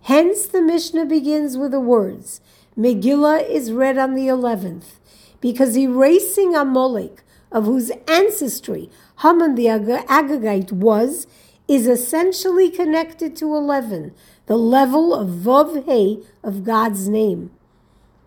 Hence, 0.00 0.46
the 0.46 0.62
Mishnah 0.62 1.04
begins 1.04 1.58
with 1.58 1.72
the 1.72 1.78
words, 1.78 2.40
Megillah 2.76 3.46
is 3.46 3.70
read 3.70 3.98
on 3.98 4.14
the 4.14 4.28
11th, 4.28 4.98
because 5.42 5.76
erasing 5.76 6.56
Amalek, 6.56 7.22
of 7.52 7.66
whose 7.66 7.92
ancestry 8.08 8.88
Haman 9.18 9.56
the 9.56 9.66
Agagite 9.66 10.72
was, 10.72 11.26
is 11.68 11.86
essentially 11.86 12.70
connected 12.70 13.36
to 13.36 13.54
11, 13.54 14.14
the 14.46 14.56
level 14.56 15.12
of 15.12 15.28
Vav 15.28 15.84
He 15.84 16.24
of 16.42 16.64
God's 16.64 17.08
name. 17.10 17.50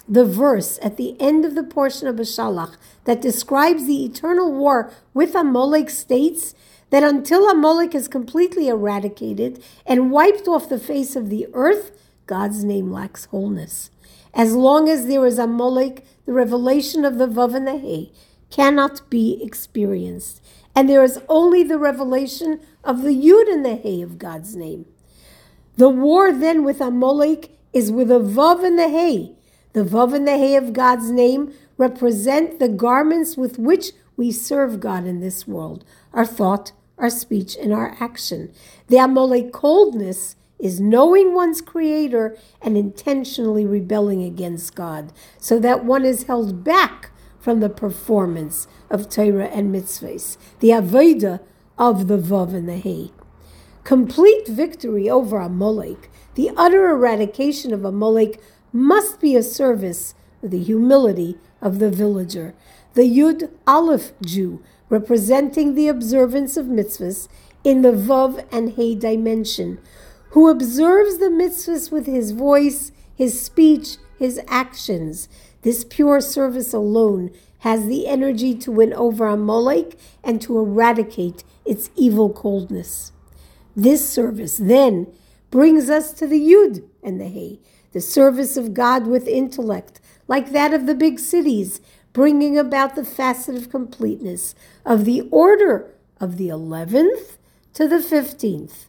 The 0.08 0.26
verse 0.26 0.78
at 0.84 0.98
the 0.98 1.20
end 1.20 1.44
of 1.44 1.56
the 1.56 1.64
portion 1.64 2.08
of 2.08 2.18
Beshalach 2.18 2.76
that 3.06 3.22
describes 3.22 3.88
the 3.88 4.06
eternal 4.06 4.52
war 4.54 4.92
with 5.16 5.34
Amalek 5.34 5.90
states 5.90 6.54
that 6.92 7.04
until 7.04 7.50
Amalek 7.50 7.96
is 7.96 8.08
completely 8.08 8.68
eradicated 8.68 9.64
and 9.86 10.12
wiped 10.12 10.48
off 10.48 10.70
the 10.70 10.80
face 10.80 11.16
of 11.16 11.30
the 11.30 11.48
earth, 11.54 11.92
God's 12.28 12.64
name 12.64 12.92
lacks 12.92 13.26
wholeness. 13.26 13.90
As 14.34 14.54
long 14.54 14.88
as 14.88 15.08
there 15.08 15.26
is 15.26 15.40
Amalek, 15.40 16.06
the 16.26 16.34
revelation 16.34 17.04
of 17.04 17.18
the 17.18 17.28
Vav 17.28 17.56
and 17.56 17.68
the 17.68 17.78
He 17.78 18.14
cannot 18.50 19.10
be 19.10 19.42
experienced. 19.44 20.42
And 20.76 20.88
there 20.88 21.04
is 21.04 21.20
only 21.28 21.64
the 21.64 21.80
revelation 21.80 22.60
of 22.84 23.02
the 23.02 23.10
Yud 23.10 23.52
and 23.52 23.66
the 23.66 23.76
He 23.76 24.02
of 24.02 24.18
God's 24.18 24.56
name. 24.56 24.86
The 25.78 25.90
war 25.90 26.32
then 26.32 26.64
with 26.64 26.80
Amalek 26.80 27.58
is 27.74 27.92
with 27.92 28.12
a 28.12 28.20
Vav 28.20 28.64
and 28.64 28.78
the 28.78 28.90
He. 28.90 29.36
The 29.74 29.84
Vav 29.84 30.14
and 30.14 30.28
the 30.28 30.38
He 30.38 30.56
of 30.56 30.74
God's 30.74 31.10
name 31.10 31.54
represent 31.78 32.60
the 32.60 32.70
garments 32.70 33.38
with 33.38 33.58
which 33.58 33.92
we 34.18 34.32
serve 34.32 34.82
God 34.82 35.06
in 35.06 35.22
this 35.22 35.48
world 35.48 35.84
our 36.14 36.26
thought, 36.26 36.72
our 37.02 37.10
speech, 37.10 37.58
and 37.58 37.74
our 37.74 37.98
action. 38.00 38.54
The 38.88 38.98
Amalek 38.98 39.52
coldness 39.52 40.38
is 40.60 40.80
knowing 40.80 41.34
one's 41.34 41.60
creator 41.60 42.38
and 42.62 42.78
intentionally 42.78 43.66
rebelling 43.66 44.22
against 44.24 44.76
God, 44.76 45.12
so 45.40 45.60
that 45.60 45.84
one 45.84 46.06
is 46.06 46.24
held 46.24 46.64
back 46.64 47.12
from 47.40 47.60
the 47.60 47.70
performance 47.70 48.68
of 48.92 49.10
Torah 49.10 49.48
and 49.48 49.74
mitzvahs, 49.74 50.38
the 50.60 50.70
avodah 50.70 51.40
of 51.78 52.08
the 52.08 52.20
vav 52.20 52.54
and 52.54 52.70
the 52.70 52.78
He. 52.78 53.12
Complete 53.84 54.48
victory 54.48 55.10
over 55.10 55.40
Amalek, 55.40 56.12
the 56.36 56.52
utter 56.56 56.92
eradication 56.92 57.74
of 57.74 57.84
Amalek, 57.84 58.40
must 58.72 59.20
be 59.20 59.36
a 59.36 59.42
service 59.42 60.14
of 60.44 60.52
the 60.52 60.62
humility 60.62 61.36
of 61.60 61.80
the 61.80 61.90
villager, 61.90 62.54
the 62.94 63.10
Yud 63.10 63.50
Aleph 63.66 64.12
Jew, 64.24 64.62
representing 64.92 65.74
the 65.74 65.88
observance 65.88 66.58
of 66.58 66.66
mitzvahs 66.66 67.30
in 67.64 67.82
the 67.82 67.94
Vav 67.94 68.46
and 68.52 68.74
Hey 68.74 68.94
dimension, 68.94 69.80
who 70.32 70.50
observes 70.50 71.18
the 71.18 71.30
mitzvahs 71.30 71.92
with 71.92 72.06
his 72.06 72.32
voice, 72.32 72.92
his 73.16 73.42
speech, 73.42 73.96
his 74.20 74.42
actions. 74.50 75.30
This 75.62 75.86
pure 75.86 76.20
service 76.20 76.74
alone 76.74 77.32
has 77.60 77.86
the 77.86 78.06
energy 78.06 78.54
to 78.56 78.72
win 78.72 78.92
over 78.94 79.28
Amalek 79.28 79.98
and 80.24 80.42
to 80.42 80.58
eradicate 80.58 81.46
its 81.64 81.90
evil 81.96 82.30
coldness. 82.30 83.14
This 83.76 84.08
service 84.08 84.58
then 84.58 85.08
brings 85.52 85.90
us 85.90 86.12
to 86.14 86.28
the 86.28 86.40
Yud 86.40 86.84
and 87.02 87.22
the 87.22 87.30
Hey, 87.30 87.62
the 87.94 88.02
service 88.02 88.58
of 88.58 88.74
God 88.74 89.08
with 89.08 89.26
intellect, 89.26 90.02
like 90.28 90.52
that 90.52 90.74
of 90.74 90.86
the 90.86 90.96
big 90.96 91.18
cities, 91.18 91.80
bringing 92.14 92.58
about 92.58 92.96
the 92.96 93.06
facet 93.06 93.56
of 93.56 93.70
completeness 93.70 94.56
of 94.86 95.06
the 95.06 95.22
order 95.32 95.92
of 96.20 96.38
the 96.38 96.50
11th 96.50 97.38
to 97.74 97.88
the 97.88 97.98
15th, 97.98 98.86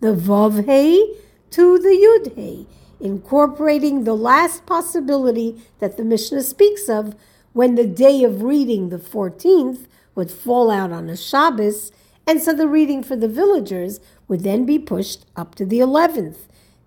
the 0.00 0.14
Vav 0.14 0.66
Hey 0.66 1.14
to 1.50 1.78
the 1.78 1.88
Yud 1.88 2.34
Hey, 2.34 2.66
incorporating 3.00 4.04
the 4.04 4.16
last 4.16 4.66
possibility 4.66 5.62
that 5.78 5.96
the 5.96 6.04
Mishnah 6.04 6.42
speaks 6.42 6.88
of 6.88 7.14
when 7.52 7.74
the 7.74 7.86
day 7.86 8.22
of 8.22 8.42
reading, 8.42 8.90
the 8.90 8.98
14th, 8.98 9.86
would 10.14 10.30
fall 10.30 10.70
out 10.70 10.92
on 10.92 11.08
a 11.08 11.16
Shabbos, 11.16 11.92
and 12.26 12.42
so 12.42 12.52
the 12.52 12.68
reading 12.68 13.02
for 13.02 13.16
the 13.16 13.28
villagers 13.28 14.00
would 14.28 14.42
then 14.42 14.66
be 14.66 14.78
pushed 14.78 15.24
up 15.36 15.54
to 15.54 15.64
the 15.64 15.78
11th, 15.78 16.36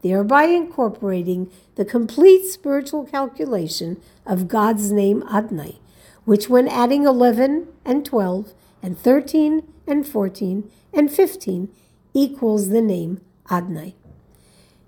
thereby 0.02 0.46
incorporating 0.46 1.52
the 1.76 1.86
complete 1.86 2.46
spiritual 2.46 3.06
calculation 3.06 4.02
of 4.26 4.48
God's 4.48 4.92
name 4.92 5.22
Adnai, 5.24 5.78
which, 6.26 6.50
when 6.50 6.68
adding 6.68 7.06
11 7.06 7.68
and 7.86 8.06
12 8.06 8.54
and 8.82 8.98
13 8.98 9.64
and 9.88 10.08
14 10.08 10.70
and 10.94 11.12
15, 11.12 11.70
equals 12.14 12.70
the 12.70 12.82
name 12.82 13.22
Adnai. 13.50 13.94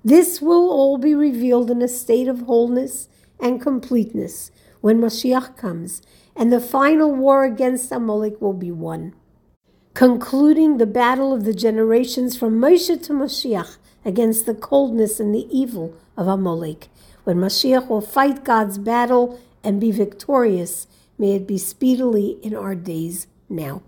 This 0.03 0.41
will 0.41 0.69
all 0.71 0.97
be 0.97 1.13
revealed 1.13 1.69
in 1.69 1.81
a 1.81 1.87
state 1.87 2.27
of 2.27 2.41
wholeness 2.41 3.07
and 3.39 3.61
completeness 3.61 4.51
when 4.81 4.99
Mashiach 4.99 5.55
comes, 5.57 6.01
and 6.35 6.51
the 6.51 6.59
final 6.59 7.13
war 7.13 7.43
against 7.43 7.91
Amalek 7.91 8.41
will 8.41 8.53
be 8.53 8.71
won. 8.71 9.13
Concluding 9.93 10.77
the 10.77 10.85
battle 10.85 11.33
of 11.33 11.43
the 11.43 11.53
generations 11.53 12.37
from 12.37 12.59
Moshe 12.59 13.03
to 13.03 13.13
Mashiach 13.13 13.77
against 14.03 14.45
the 14.45 14.53
coldness 14.55 15.19
and 15.19 15.33
the 15.33 15.47
evil 15.55 15.93
of 16.17 16.27
Amalek, 16.27 16.89
when 17.23 17.37
Mashiach 17.37 17.87
will 17.87 18.01
fight 18.01 18.43
God's 18.43 18.77
battle 18.77 19.39
and 19.63 19.79
be 19.79 19.91
victorious, 19.91 20.87
may 21.17 21.35
it 21.35 21.47
be 21.47 21.57
speedily 21.57 22.39
in 22.41 22.55
our 22.55 22.75
days 22.75 23.27
now. 23.47 23.83